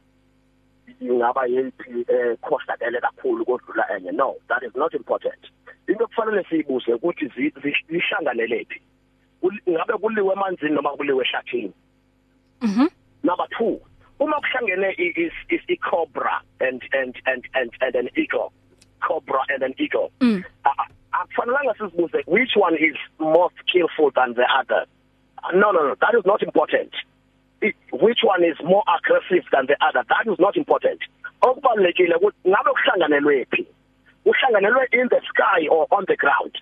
ingaba 1.02 1.46
yeyiphi 1.46 2.06
eh 2.08 2.38
khohlakele 2.42 3.00
kakhulu 3.02 3.46
kodlula 3.46 3.86
enye. 3.96 4.12
No 4.12 4.36
that 4.50 4.64
is 4.64 4.76
not 4.76 4.94
important. 4.94 5.42
Into 5.88 6.08
kufanele 6.08 6.44
siyibuze 6.50 6.94
ukuthi 6.94 7.26
zihlanganelephi 7.90 8.82
ngabe 9.70 9.94
kuliwe 9.94 10.34
emanzini 10.34 10.72
noma 10.72 10.98
kuliwe 10.98 11.26
eshathini 11.26 11.74
mhm. 12.62 12.88
Number 13.24 13.48
2 13.60 13.80
uma 14.20 14.42
kuhlangene 14.42 14.96
is 14.98 15.34
is 15.50 15.62
i 15.68 15.76
cobra 15.78 16.42
and 16.60 16.82
and 16.94 17.16
and 17.26 17.44
and 17.54 17.72
and 17.82 17.96
an 17.96 18.10
eagle 18.16 18.52
cobra 19.02 19.40
and 19.50 19.64
an 19.64 19.74
eagle. 19.78 20.12
Mm. 20.20 20.44
akufanelanga 21.14 21.74
sizibuze 21.78 22.24
which 22.28 22.54
one 22.56 22.76
is 22.76 22.96
more 23.20 23.50
skillful 23.60 24.12
than 24.16 24.34
the 24.34 24.48
other. 24.60 24.86
No 25.54 25.72
no 25.72 25.88
no 25.88 25.96
that 26.02 26.16
is 26.16 26.26
not 26.26 26.42
important. 26.44 26.92
It, 27.62 27.76
which 27.92 28.20
one 28.24 28.44
is 28.44 28.58
more 28.64 28.84
aggressive 28.98 29.46
than 29.52 29.68
the 29.68 29.78
other 29.82 30.04
that 30.10 30.32
is 30.32 30.40
not 30.40 30.58
important. 30.58 31.02
Okubalekile 31.42 32.16
ukuthi 32.16 32.50
ngabe 32.50 32.70
kuhlanganelwe 32.76 33.48
phi? 33.52 33.68
Uhlanganelwe 34.26 34.86
in 34.92 35.08
the 35.10 35.22
sky 35.30 35.68
or 35.70 35.88
on 35.92 36.06
the 36.08 36.16
ground? 36.16 36.58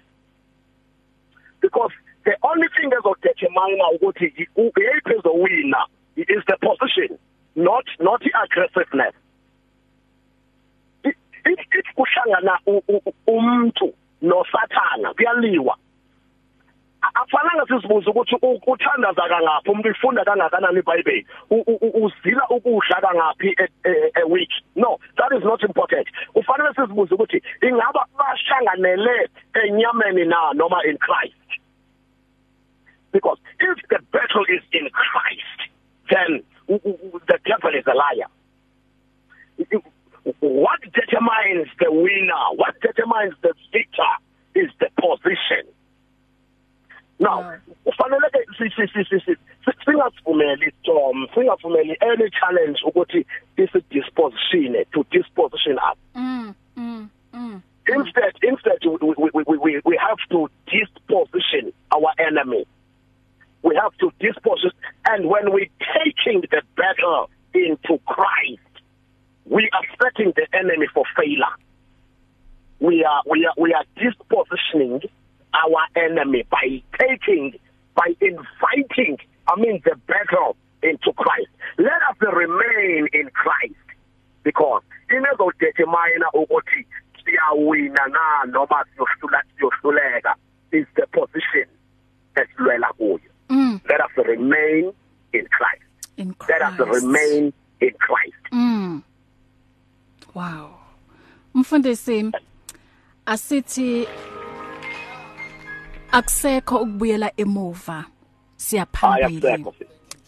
Because 1.61 1.91
the 2.25 2.35
only 2.43 2.67
thing 2.75 2.91
ezodetermine 2.91 3.81
ukuthi 3.95 4.33
yiphi 4.37 5.13
ezowina 5.17 5.81
is 6.15 6.43
the 6.47 6.57
position 6.61 7.17
not 7.55 7.85
not 7.99 8.21
the 8.21 8.31
aggressiveness 8.43 9.13
if 11.45 11.85
kuhlangana 11.95 12.59
umuntu 13.27 13.93
nosathana 14.21 15.13
kuyaliwa. 15.13 15.77
Akufanele 17.13 17.67
sizibuze 17.67 18.09
ukuthi 18.09 18.35
uthandaza 18.67 19.27
kangaphi 19.27 19.69
umuntu 19.69 19.89
ufunda 19.91 20.25
kangakanani 20.25 20.79
iBhayibheli? 20.79 21.25
Uzila 22.03 22.47
ukudla 22.49 23.01
kangaphi 23.01 23.55
a 23.59 23.67
e, 23.89 24.11
e, 24.15 24.23
week 24.29 24.49
no 24.75 24.99
that 25.17 25.31
is 25.37 25.43
not 25.43 25.61
important. 25.63 26.07
Kufanele 26.33 26.73
sizibuze 26.75 27.15
ukuthi 27.15 27.41
ingaba 27.61 28.05
bashanganele 28.17 29.29
enyameni 29.53 30.25
na 30.25 30.53
noma 30.53 30.79
in 30.85 30.97
Christ? 30.97 31.35
Because 33.11 33.37
if 33.59 33.77
the 33.89 33.99
battle 34.11 34.45
is 34.47 34.63
in 34.71 34.89
Christ 34.89 35.59
then 36.09 36.41
the 36.67 37.37
devil 37.45 37.75
is 37.75 37.85
a 37.85 37.93
liar. 37.93 38.29
What 40.43 40.81
determines 40.81 41.69
the 41.79 41.89
winner? 41.89 42.45
What 42.55 42.75
determines 42.81 43.33
the 43.41 43.53
victor 43.71 44.11
is 44.55 44.69
the 44.79 44.89
position. 44.99 45.71
Now 47.19 47.55
kufanele 47.85 48.27
ke 48.33 48.41
singasivumeli 49.85 50.71
storm 50.81 51.27
singavumeli 51.33 51.95
any 52.01 52.29
challenge 52.29 52.79
ukuthi 52.83 53.25
isi 53.57 53.79
disposition 53.89 54.75
to 54.93 55.05
disposition 55.11 55.79
us 55.79 55.97
mm 56.15 56.55
mm 56.75 57.09
mm. 57.33 57.61
Instead 57.87 58.33
instead 58.41 58.79
we 58.83 59.31
we 59.33 59.43
we 59.47 59.81
we 59.85 59.97
have 59.97 60.17
to 60.29 60.49
disposition 60.67 61.71
our 61.95 62.11
enemy. 62.19 62.65
We 63.61 63.75
have 63.75 63.95
to 63.99 64.11
disposition 64.19 64.77
and 65.05 65.29
when 65.29 65.53
we 65.53 65.69
taking 65.95 66.41
the 66.51 66.61
battle 66.75 67.29
into 67.53 67.99
Christ 68.05 68.72
we 69.45 69.69
are 69.73 69.85
setting 70.01 70.33
the 70.35 70.47
enemy 70.57 70.87
for 70.93 71.03
failure. 71.15 71.55
We 72.79 73.03
are 73.03 73.21
we 73.29 73.45
are 73.45 73.53
we 73.57 73.73
are 73.73 73.85
dispositioning 73.97 75.09
our 75.53 75.87
enemy 75.95 76.43
by 76.49 76.81
taking 76.99 77.57
by 77.95 78.15
inviting 78.19 79.17
I 79.47 79.59
mean 79.59 79.81
the 79.83 79.95
battle 80.07 80.55
into 80.81 81.13
Christ. 81.13 81.49
Let 81.77 82.01
us 82.09 82.17
remain 82.21 83.07
in 83.13 83.29
Christ. 83.33 83.75
Because 84.43 84.83
inezo 85.09 85.51
determine 85.59 86.25
ukuthi 86.33 86.85
siyawina 87.23 88.07
na 88.07 88.51
noma 88.51 88.85
siyohlula 88.95 89.43
siyohluleka 89.57 90.35
is 90.71 90.85
the 90.95 91.05
position 91.07 91.67
esilwela 92.35 92.93
kuyo 92.93 93.19
mm. 93.49 93.79
let 93.89 94.01
us 94.01 94.27
remain 94.27 94.91
in 95.33 95.47
Christ. 95.47 95.83
In 96.17 96.33
Christ 96.33 96.49
let 96.49 96.61
us 96.61 97.01
remain 97.01 97.53
in 97.79 97.93
Christ. 97.99 98.43
Mm. 98.51 99.03
Wow. 100.35 100.69
Mfundisi 101.53 102.31
asithi 103.25 104.07
akusekho 106.11 106.77
ukubuyela 106.77 107.31
emuva 107.37 108.05
siyaphambili. 108.55 109.65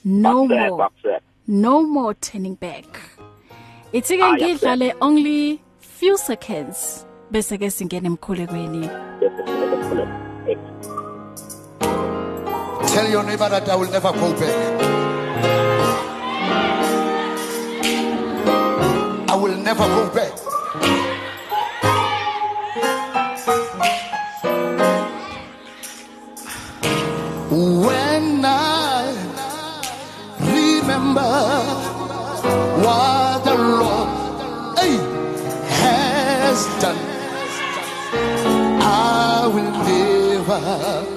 No 0.05 0.45
more. 0.47 0.89
no 1.47 1.83
more 1.83 2.13
turning 2.13 2.55
back. 2.55 2.85
Ithi 3.93 4.17
ke 4.17 4.23
ngidlale 4.23 4.93
only 5.01 5.59
few 5.79 6.17
seconds 6.17 7.05
bese 7.31 7.57
ke 7.57 7.69
singena 7.71 8.07
emkhulekweni. 8.07 8.89
Tell 12.87 13.09
your 13.11 13.23
neighbor 13.23 13.49
that 13.49 13.69
I 13.69 13.75
will 13.75 13.91
never 13.91 14.11
go 14.11 14.33
back. 14.39 14.94
I 19.35 19.37
will 19.37 19.57
never 19.57 19.85
go 19.85 20.09
back. 20.15 20.31
When 27.51 28.45
I 28.45 29.11
remember 30.39 31.33
what 32.85 33.43
the 33.43 33.55
Lord 33.81 34.79
hey, 34.79 34.95
has 35.67 36.65
done, 36.79 37.01
I 38.81 39.51
will 39.53 39.71
never 39.83 41.14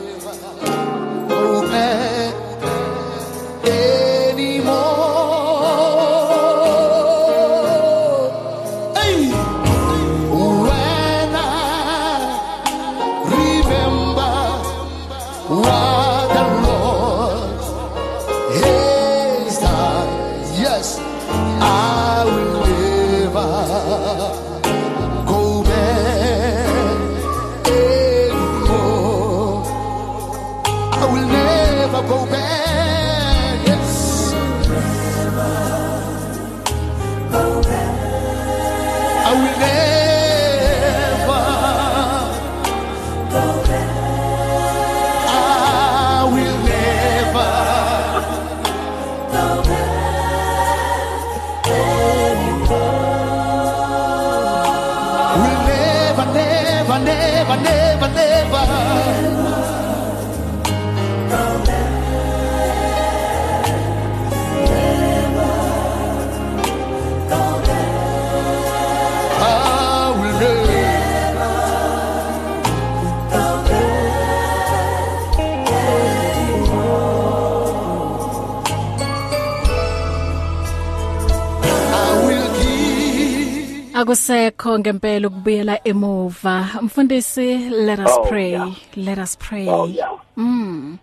akusekho 84.69 84.79
ngempela 84.79 85.29
ukubuyela 85.29 85.79
emuva. 85.85 86.69
Mfundisi 86.83 87.71
let 87.71 87.99
us 88.01 88.11
Oh, 88.11 88.25
pray. 88.29 88.51
yeah. 88.53 88.75
let 88.97 89.19
us 89.19 89.37
pray. 89.37 89.69
Oh 89.69 89.87
yeah. 89.87 90.17
mm. 90.37 90.99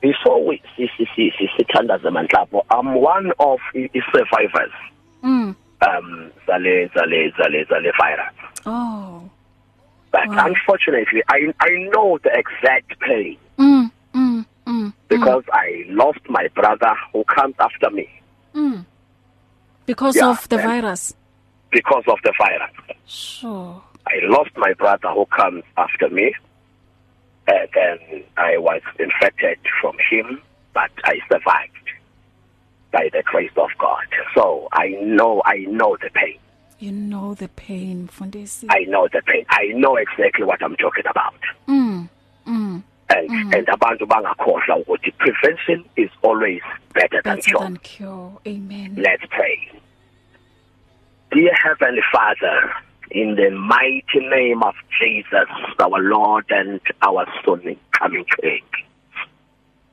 Before 0.00 0.44
we 0.44 0.62
si 0.76 0.88
si 0.96 1.06
si 1.16 1.32
si 1.38 1.48
sithandaze 1.58 2.08
manhlapho, 2.10 2.62
I'm 2.70 2.94
one 2.94 3.32
of 3.38 3.58
i- 3.74 3.90
survivors. 4.12 4.72
Mm. 5.24 5.56
Um 5.82 6.30
zale 6.46 6.88
zale 6.94 7.32
zale 7.36 7.64
zale 7.68 7.92
virus. 7.98 8.34
oh. 8.66 9.22
But 10.12 10.28
Wow. 10.28 10.46
unfortunately, 10.46 11.22
I 11.28 11.52
I 11.60 11.70
know 11.92 12.18
the 12.22 12.30
exact 12.38 12.98
pain. 13.00 13.36
Mm 13.58 13.90
mm 14.14 14.44
mm 14.66 14.92
because 15.08 15.44
I 15.52 15.84
lost 15.88 16.20
my 16.28 16.48
brother 16.54 16.94
who 17.12 17.24
comes 17.24 17.54
after 17.58 17.90
me. 17.90 18.08
Mm. 18.54 18.84
Because 19.86 20.16
Yeah, 20.16 20.30
of 20.30 20.48
the 20.48 20.56
virus. 20.58 21.14
Because 21.72 22.04
of 22.08 22.18
the 22.24 22.32
virus. 22.38 22.70
sure 23.06 23.82
I 24.06 24.20
lost 24.24 24.50
my 24.56 24.72
brother 24.74 25.08
who 25.10 25.26
comes 25.26 25.64
after 25.76 26.08
me. 26.08 26.32
And 27.48 27.68
then 27.74 28.24
I 28.36 28.58
was 28.58 28.82
infected 28.98 29.58
from 29.80 29.96
him, 30.10 30.40
but 30.74 30.90
I 31.04 31.18
survived 31.30 31.72
by 32.92 33.08
the 33.12 33.22
grace 33.24 33.50
of 33.56 33.70
God. 33.78 34.04
So 34.34 34.68
I 34.72 34.88
know, 35.00 35.42
I 35.44 35.58
know 35.68 35.96
the 36.00 36.10
pain. 36.10 36.38
you 36.78 36.92
know 36.92 37.34
the 37.34 37.48
pain 37.48 38.06
mfundisi 38.08 38.66
I 38.68 38.84
know 38.84 39.08
the 39.12 39.22
pain. 39.22 39.44
I 39.48 39.68
know 39.74 39.96
exactly 39.96 40.44
what 40.44 40.62
I'm 40.62 40.76
talking 40.76 41.06
about. 41.08 41.34
mm 41.68 42.08
mm 42.46 42.82
And 43.08 43.30
and 43.54 43.66
abantu 43.68 44.06
bangakhohlwa 44.06 44.76
ukuthi 44.84 45.12
prevention 45.18 45.84
is 45.96 46.10
always 46.22 46.60
better 46.92 47.22
than 47.22 47.36
better 47.36 47.42
cure. 47.50 47.60
than 47.60 47.76
cure 47.78 48.32
amen 48.46 48.94
Let's 48.96 49.24
pray. 49.30 49.65
Dear 51.36 51.52
Heavenly 51.62 52.00
Father, 52.10 52.72
in 53.10 53.34
the 53.34 53.50
mighty 53.50 54.26
name 54.26 54.62
of 54.62 54.72
Jesus, 54.98 55.50
our 55.78 56.00
Lord 56.00 56.46
and 56.48 56.80
our 57.02 57.26
soon 57.44 57.76
coming 57.92 58.24
King. 58.40 58.62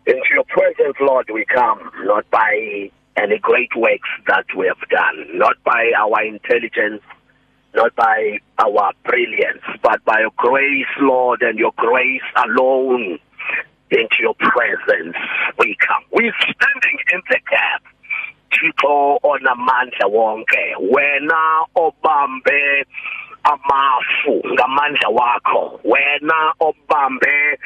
Into 0.08 0.30
your 0.32 0.46
presence, 0.46 0.96
Lord, 1.02 1.30
we 1.34 1.44
come, 1.54 1.92
not 2.06 2.32
by 2.32 2.90
any 3.18 3.40
great 3.40 3.76
works 3.76 4.08
that 4.28 4.46
we 4.56 4.68
have 4.68 4.90
done, 4.90 5.38
not 5.38 5.62
by 5.66 5.92
our 5.98 6.24
intelligence, 6.24 7.02
not 7.76 7.94
by 7.98 8.40
our 8.60 8.94
brilliance, 9.04 9.64
but 9.82 10.02
by 10.06 10.22
your 10.22 10.32
grace, 10.38 10.88
Lord, 11.02 11.42
and 11.42 11.60
your 11.60 11.74
grace 11.76 12.22
alone. 12.38 13.20
Into 13.92 14.16
your 14.22 14.36
presence, 14.36 15.18
we 15.60 15.76
come. 15.86 16.04
We're 16.10 16.34
standing 16.40 17.00
in 17.12 17.22
the 17.30 17.40
gap. 17.52 17.84
Thixo 18.54 19.20
onamandla 19.24 20.06
wonke. 20.08 20.76
Wena 20.80 21.66
obambe 21.76 22.86
amafu 23.44 24.42
ngamandla 24.54 25.10
wakho. 25.10 25.80
Wena 25.84 26.54
obambe 26.60 27.60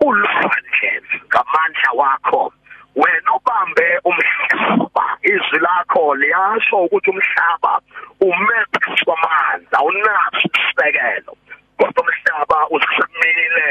ulwandle 0.00 0.92
ngamandla 1.28 1.90
wakho. 1.94 2.52
Wena 2.96 3.30
obambe 3.36 3.86
umhlaba 4.04 5.06
izwi 5.22 5.58
lakho 5.60 6.14
liyasho 6.14 6.76
ukuthi 6.84 7.10
umhlaba 7.10 7.80
ume 8.20 8.58
kwamanzi 9.04 9.74
awunaso 9.78 10.48
isisekelo. 10.48 11.36
Kodwa 11.76 12.04
umhlaba 12.04 12.58
usimile 12.70 13.68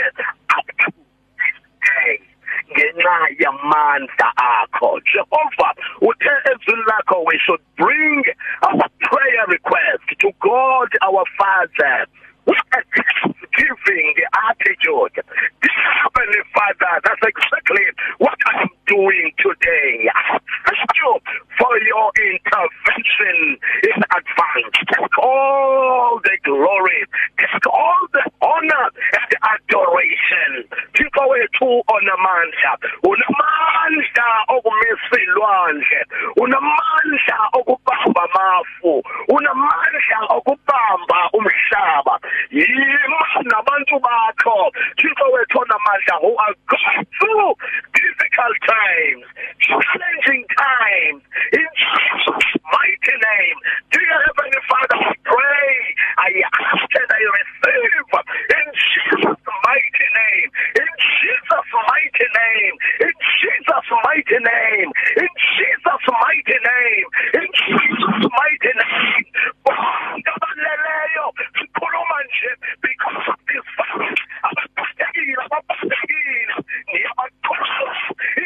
up 0.57 0.67
to 0.79 0.91
this 1.37 1.57
day 1.85 2.30
ngenxa 2.71 3.17
yamandla 3.41 4.29
akho. 4.37 4.99
Jehova 5.11 5.69
uthe 6.01 6.31
ezwini 6.51 6.83
lakho 6.89 7.25
we 7.25 7.39
should 7.45 7.61
bring 7.77 8.23
our 8.63 8.87
prayer 9.01 9.45
request 9.47 10.03
to 10.19 10.31
God 10.39 10.89
our 11.01 11.23
Father 11.37 12.07
with 12.45 12.57
a 12.73 12.81
thanksgiving 12.95 14.13
attitude 14.49 15.15
Heavenly 15.61 16.43
Father 16.53 16.93
that's 17.05 17.21
exactly 17.21 17.85
what 18.17 18.37
I'm 18.47 18.69
doing 18.87 19.31
today 19.37 20.09
I 20.13 20.39
thank 20.65 20.89
you 20.97 21.19
for 21.57 21.73
your 21.85 22.11
intervention 22.17 23.57
in 23.83 23.99
advance 24.09 24.75
take 24.89 25.17
all 25.19 26.19
the 26.23 26.37
glory 26.43 27.05
take 27.37 27.67
all 27.67 28.01
the 28.13 28.25
honor 28.41 28.85
and 28.89 29.31
adoration 29.53 30.65
Thixo 30.93 31.23
wethu 31.29 31.83
onamandla 31.87 32.71
unamandla 33.03 34.27
okumisa 34.47 35.15
ilwandle 35.23 36.05
unamandla 36.37 37.37
okubamba 37.53 38.21
amafu 38.23 39.03
unamandla 39.27 40.19
okubamba 40.29 41.29
umhlaba 41.33 42.19
yima 42.51 43.25
nabantu 43.51 43.99
bakho 43.99 44.71
Thixo 44.97 45.25
wethu 45.33 45.59
onamandla 45.59 46.15
who 46.21 46.37
are 46.37 46.55
going 46.67 47.05
through 47.19 47.53
difficult 47.93 48.57
times 48.67 49.25
challenging 49.59 50.45
times 50.57 51.21
in 51.53 51.67
Jesus 51.81 52.43
mighty 52.73 53.15
name 53.27 53.57
dear 53.91 54.17
heavenly 54.25 54.61
father 54.69 54.99
I 55.01 55.13
pray 55.23 55.73
I 56.17 56.31
ask 56.45 56.91
and 56.99 57.11
I 57.11 57.23
receive 57.39 58.07
in 58.57 58.67
Jesus 58.91 59.39
mighty 59.65 60.07
name 60.19 60.49
in 60.81 60.91
Jesus 60.99 61.67
mighty 61.87 62.27
name 62.35 62.75
in 63.01 63.13
Jesus 63.39 63.85
mighty 64.03 64.39
name 64.43 64.89
in 65.17 65.31
Jesus 65.55 66.03
mighty 66.21 66.57
name 66.59 67.07
in 67.39 67.47
Jesus 67.51 68.17
mighty 68.31 68.73
name 68.81 69.25
ngabaleleyo 70.21 71.25
sikhuluma 71.57 72.17
nje 72.27 72.51
because 72.81 73.25
of 73.31 73.39
this 73.47 73.65
virus 73.77 74.19
abaphathekile 74.47 75.43
abaphathekile 75.45 76.55
ngiyabaqoqa 76.89 77.89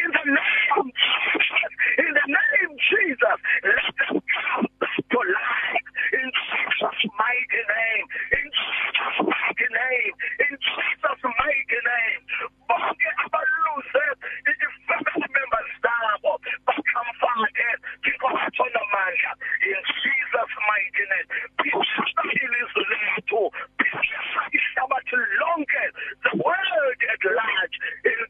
in 0.00 0.08
the 0.16 0.24
name 0.36 0.72
of 0.78 0.86
Jesus 1.02 1.72
in 1.98 2.10
the 2.18 2.26
name 2.38 2.70
of 2.70 2.78
Jesus 2.88 3.38
let 3.64 3.86
them 3.98 4.16
come 4.32 4.68
back 4.80 4.98
to 5.10 5.18
life 5.18 5.88
in 6.18 6.26
Jesus 6.46 6.98
mighty 7.18 7.62
name 7.74 8.06
in 8.38 8.46
Jesus 8.60 9.14
mighty 9.32 9.68
name 9.80 10.14
in 10.46 10.54
Jesus 10.66 11.18
mighty 11.40 11.80
name 11.90 12.20
bonke 12.68 13.10
abaluse 13.24 14.04
i-family 14.50 15.28
members 15.36 15.70
zabo 15.82 16.32
bakamfake 16.66 17.68
thixo 18.02 18.28
bathona 18.36 18.80
amandla 18.86 19.32
in 19.70 19.80
Jesus 20.02 20.50
mighty 20.70 21.04
name 21.12 21.26
phisa 21.58 22.22
ilizwe 22.42 22.82
lethu 22.92 23.40
phisa 23.78 24.42
ihlabathi 24.58 25.16
lonke 25.40 25.84
the 26.26 26.32
world 26.44 27.00
at 27.12 27.22
large 27.38 27.76
in 28.10 28.20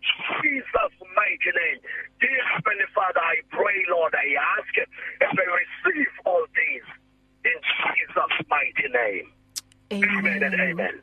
Jesus 0.40 0.92
mighty 1.16 1.52
name 1.60 1.80
dear 2.20 2.42
heavenly 2.52 2.88
father 2.94 3.20
I 3.20 3.40
pray 3.50 3.78
lord 3.88 4.14
I 4.14 4.28
ask 4.56 4.74
and 5.24 5.40
I 5.44 5.46
receive 5.62 6.12
all 6.24 6.44
these 6.60 6.88
in 7.50 7.58
Jesus 7.78 8.32
mighty 8.50 8.88
name 8.92 9.32
Amen 9.92 10.42
and 10.42 10.54
amen. 10.54 11.00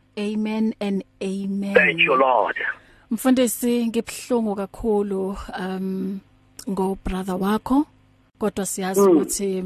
Amen 0.53 0.75
and 0.79 1.03
amen. 1.21 1.73
Thank 1.73 1.99
you 1.99 2.15
lord. 2.15 2.55
Mfundisi 3.11 3.87
ngibhlungu 3.87 4.55
kakhulu 4.55 5.37
um 5.59 6.19
ngo 6.69 6.97
brother 7.05 7.35
wakho 7.35 7.85
kodwa 8.39 8.65
siyazi 8.65 9.01
ukuthi 9.01 9.63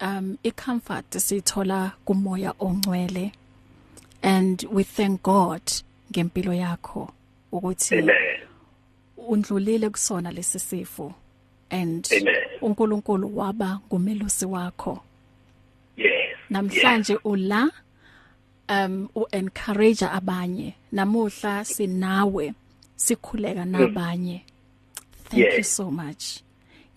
um 0.00 0.36
icomfort 0.42 1.18
sithola 1.18 1.92
kumoya 2.04 2.54
ongcwele. 2.58 3.32
And 4.22 4.66
we 4.70 4.84
thank 4.84 5.22
God 5.22 5.62
ngempilo 6.10 6.54
yakho 6.54 7.10
ukuthi 7.52 8.04
undlulile 9.16 9.90
kusona 9.90 10.30
lesi 10.30 10.58
sifo. 10.58 11.14
And 11.70 12.08
uNkulunkulu 12.60 13.38
waba 13.38 13.80
ngumelusi 13.86 14.46
wakho. 14.46 15.00
Yes. 15.96 16.36
Namhlanje 16.50 17.18
ula 17.24 17.70
um 18.68 19.08
uencourage 19.14 20.04
abanye. 20.06 20.74
Namuhla 20.92 21.64
sinawe 21.64 22.54
sikhuleka 22.96 23.64
nabanye. 23.64 24.42
Thank 25.28 25.38
you 25.42 25.56
Yes. 25.58 25.76
so 25.76 25.90
much. 25.90 26.40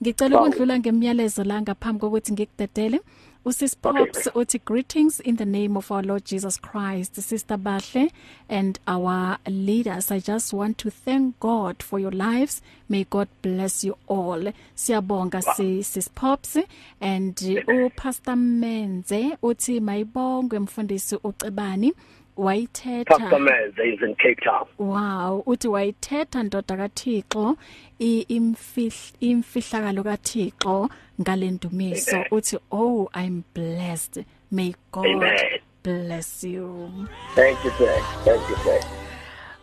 Ngicela 0.01 0.37
Wow. 0.37 0.47
ukudlula 0.47 0.79
ngemiyalezo 0.79 1.43
la 1.43 1.61
ngaphambi 1.61 1.99
kokuthi 1.99 2.31
ngikudedele. 2.33 3.01
Usis 3.47 3.75
Okay. 3.83 4.05
pops 4.05 4.27
uthi 4.35 4.59
greetings 4.65 5.19
in 5.21 5.35
the 5.37 5.45
name 5.45 5.77
of 5.77 5.91
our 5.91 6.03
Lord 6.03 6.25
Jesus 6.25 6.57
Christ 6.57 7.15
sister 7.21 7.57
Bahle 7.57 8.11
and 8.49 8.77
our 8.87 9.37
leaders. 9.47 10.11
I 10.11 10.19
just 10.19 10.51
want 10.53 10.77
to 10.79 10.89
thank 10.89 11.39
God 11.39 11.81
for 11.81 11.97
your 11.99 12.11
lives. 12.11 12.61
May 12.89 13.05
God 13.09 13.27
bless 13.41 13.83
you 13.85 13.95
all. 14.07 14.51
Siyabonga 14.75 15.41
si 15.55 15.81
sis 15.83 16.07
pops. 16.09 16.57
And 17.01 17.41
u 17.41 17.89
pastor 17.95 18.35
Menze 18.35 19.37
uthi 19.41 19.79
mayibongwe 19.79 20.59
mfundisi 20.59 21.15
ucebani. 21.23 21.93
Wayithetha. 22.37 23.05
Pastor 23.05 23.39
Menz 23.39 23.73
is 23.79 24.01
in 24.01 24.15
Cape 24.15 24.39
Town. 24.43 24.65
Wow, 24.77 25.43
uthi 25.45 25.67
wayithetha 25.67 26.43
ndoda 26.43 26.77
kaThixo 26.77 27.57
i- 27.99 28.25
imfihl 28.29 28.93
imfihlakalo 29.19 30.03
kaThixo 30.03 30.89
ngalendumiso 31.21 32.25
uthi 32.31 32.57
oh 32.71 33.09
I'm 33.13 33.43
blessed. 33.53 34.25
May 34.51 34.73
God 34.91 35.05
Amen. 35.05 35.59
bless 35.83 36.43
you. 36.43 36.89
Thank 37.35 37.63
you 37.65 37.71
sir. 37.77 38.01
Thank 38.25 38.49
you 38.49 38.55
sir. 38.63 38.79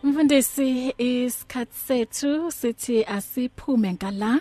Mfundisi 0.03 0.95
isikhathi 0.99 1.79
sethu 1.87 2.51
sithi 2.53 3.05
asiphume 3.05 3.93
ngala. 3.95 4.41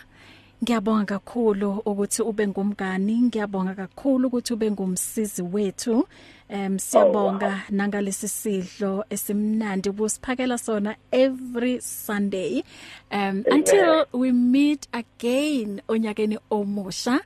Ngiyabonga 0.64 1.06
kakhulu 1.06 1.70
ukuthi 1.86 2.22
ube 2.22 2.48
ngumngani 2.48 3.22
ngiyabonga 3.22 3.74
kakhulu 3.76 4.28
ukuthi 4.28 4.54
ube 4.54 4.72
ngumsizi 4.72 5.42
wethu. 5.42 6.08
Em 6.50 6.80
siyabonga 6.80 7.52
Oh, 7.54 7.72
nangalesi 7.76 8.28
sidlo 8.28 9.04
esimnandi 9.10 9.90
ubusiphakela 9.90 10.58
sona 10.58 10.96
every 11.12 11.82
Sunday. 11.82 12.64
Um 13.12 13.44
until 13.52 14.06
we 14.14 14.32
meet 14.32 14.88
again 14.94 15.82
onyakeni 15.90 16.38
omusha. 16.50 17.20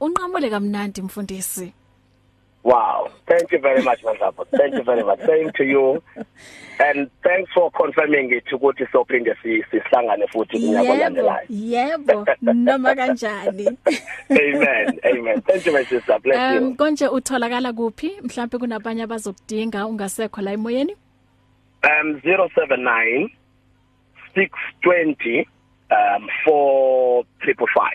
Unqamule 0.00 0.50
kamnandi 0.50 1.02
mfundisi. 1.02 1.72
Wow. 2.64 3.10
Thank 3.26 3.50
you 3.50 3.58
very 3.58 3.82
much, 3.82 4.02
Manzapo. 4.04 4.46
Thank 4.56 4.74
you 4.74 4.82
very 4.84 5.02
much. 5.02 5.18
Same 5.26 5.50
to 5.56 5.64
you. 5.64 6.00
And 6.78 7.10
thanks 7.24 7.50
for 7.52 7.70
confirming 7.72 8.30
it 8.32 8.44
ukuthi 8.52 8.86
sophinde 8.92 9.34
si- 9.42 9.64
sihlangane 9.70 10.26
futhi 10.32 10.58
kunyaka 10.60 10.82
yebo 10.82 10.92
olandelayo. 10.92 11.46
yebo 11.50 12.26
noma 12.42 12.94
kanjani 12.94 13.66
Amen. 14.30 14.98
Amen. 15.04 15.40
Thank 15.42 15.66
you 15.66 15.72
my 15.72 15.84
sister. 15.84 16.18
Bless 16.22 16.38
Um 16.58 16.64
you. 16.68 16.74
konje 16.76 17.08
utholakala 17.08 17.72
kuphi 17.72 18.12
mhlawumbe 18.22 18.58
kunabanye 18.58 19.02
abazokudinga 19.02 19.86
ungasekho 19.86 20.40
la 20.42 20.52
emoyeni 20.52 20.96
Um 21.84 22.20
079 22.24 23.28
620 24.36 25.46
um 25.90 26.28
4555. 26.46 27.90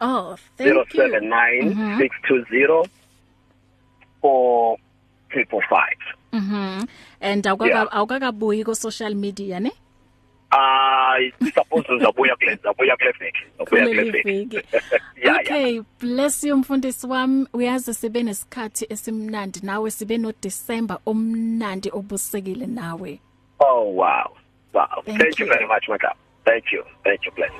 Oh 0.00 0.36
thank 0.58 0.68
you 0.70 0.84
079 0.92 1.98
620 1.98 2.84
4555. 4.26 5.96
Mhm 6.32 6.86
and 7.20 7.46
awukaka 7.46 7.68
Yeah. 7.74 7.88
awukakabuyi 7.96 8.64
ku 8.64 8.74
social 8.74 9.14
media 9.14 9.60
ne 9.60 9.72
I 10.50 11.32
suppose 11.54 11.84
uzabuya 11.88 12.36
kule 12.36 12.54
zabuya 12.62 12.96
kule 12.96 13.12
veki. 13.20 13.38
Uzabuya 13.58 13.84
kule 13.86 13.94
kuleli 13.94 14.10
veki. 14.10 14.30
viki 14.30 14.56
Yeah, 14.56 15.24
yeah. 15.24 15.36
Okay 15.40 15.80
bless 16.00 16.44
you 16.44 16.56
mfundisi 16.56 17.06
wami 17.06 17.46
uyazi 17.52 17.94
sibe 17.94 18.22
nesikhathi 18.22 18.86
esimnandi 18.90 19.60
nawe 19.62 19.90
sibe 19.90 20.18
no 20.18 20.32
December 20.42 20.98
omnandi 21.06 21.90
obusekile 21.92 22.66
nawe 22.66 23.20
Oh 23.60 23.82
wow. 23.94 24.36
Wow. 24.74 25.02
Thank 25.04 25.18
Thank, 25.18 25.38
you 25.38 25.46
you. 25.46 25.52
very 25.52 25.66
much, 25.66 25.88
Madam. 25.88 26.12
Thank 26.44 26.64
you. 26.72 26.84
Thank 27.04 27.24
you, 27.24 27.32
bless. 27.32 27.50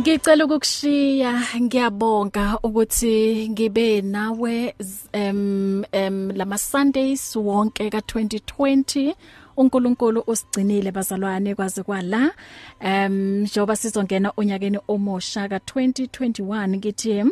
Ngicela 0.00 0.44
ukukushiya 0.44 1.32
ngiyabonga 1.60 2.58
ukuthi 2.62 3.48
ngibe 3.52 4.00
nawe 4.00 4.74
em 5.12 5.84
em 5.92 6.30
lama 6.30 6.58
Sundays 6.58 7.36
wonke 7.36 7.90
ka 7.90 7.98
2020 7.98 9.14
uNkulunkulu 9.56 10.24
usigcinile 10.26 10.90
bazalwane 10.92 11.54
kwaze 11.54 11.82
kwala. 11.82 12.32
Em 12.80 13.42
njoba 13.42 13.76
sizongena 13.76 14.32
onyakeni 14.36 14.78
omusha 14.88 15.48
ka 15.48 15.56
2021 15.56 16.76
ngithi 16.76 17.24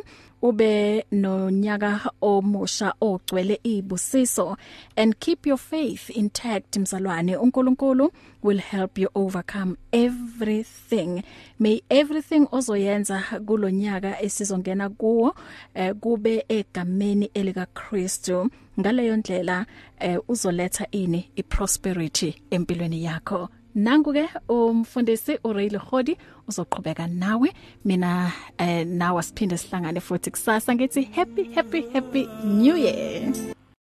ube 0.42 1.04
nonyaka 1.12 2.10
omusha 2.20 2.94
ogcwele 3.00 3.60
ibusiso. 3.62 4.56
And 4.96 5.18
keep 5.20 5.46
your 5.46 5.58
faith 5.58 6.10
intact 6.10 6.76
mzalwane. 6.76 7.36
uNkulunkulu 7.36 8.10
will 8.42 8.58
help 8.58 8.98
you 8.98 9.08
overcome 9.14 9.76
everything. 9.92 11.22
May 11.58 11.82
everything 11.90 12.46
ozoyenza 12.52 13.22
kulonyaka 13.46 14.22
esizongena 14.22 14.88
kuwo 14.88 15.34
eh, 15.74 15.94
kube 15.94 16.44
egameni 16.48 17.30
elika 17.34 17.66
Kristu 17.66 18.50
ngaleyo 18.80 19.16
ndlela 19.16 19.66
eh, 19.98 20.18
uzoletha 20.28 20.86
ini 20.90 21.30
iprosperity 21.36 22.34
empilweni 22.50 23.04
yakho. 23.04 23.48
Nangu 23.78 24.10
ke 24.12 24.26
umfundisi 24.50 25.38
uRayli 25.44 25.78
Khodi 25.78 26.16
uzoqhubeka 26.48 27.06
nawe. 27.06 27.48
Mina 27.84 28.32
eh 28.58 28.84
nawe 28.84 29.22
siphinde 29.22 29.56
sihlangane 29.56 30.00
futhi 30.00 30.30
kusasa 30.34 30.74
ngithi 30.74 31.02
happy 31.14 31.44
happy 31.54 31.80
happy 31.94 32.26
new 32.44 32.74
year. 32.74 33.32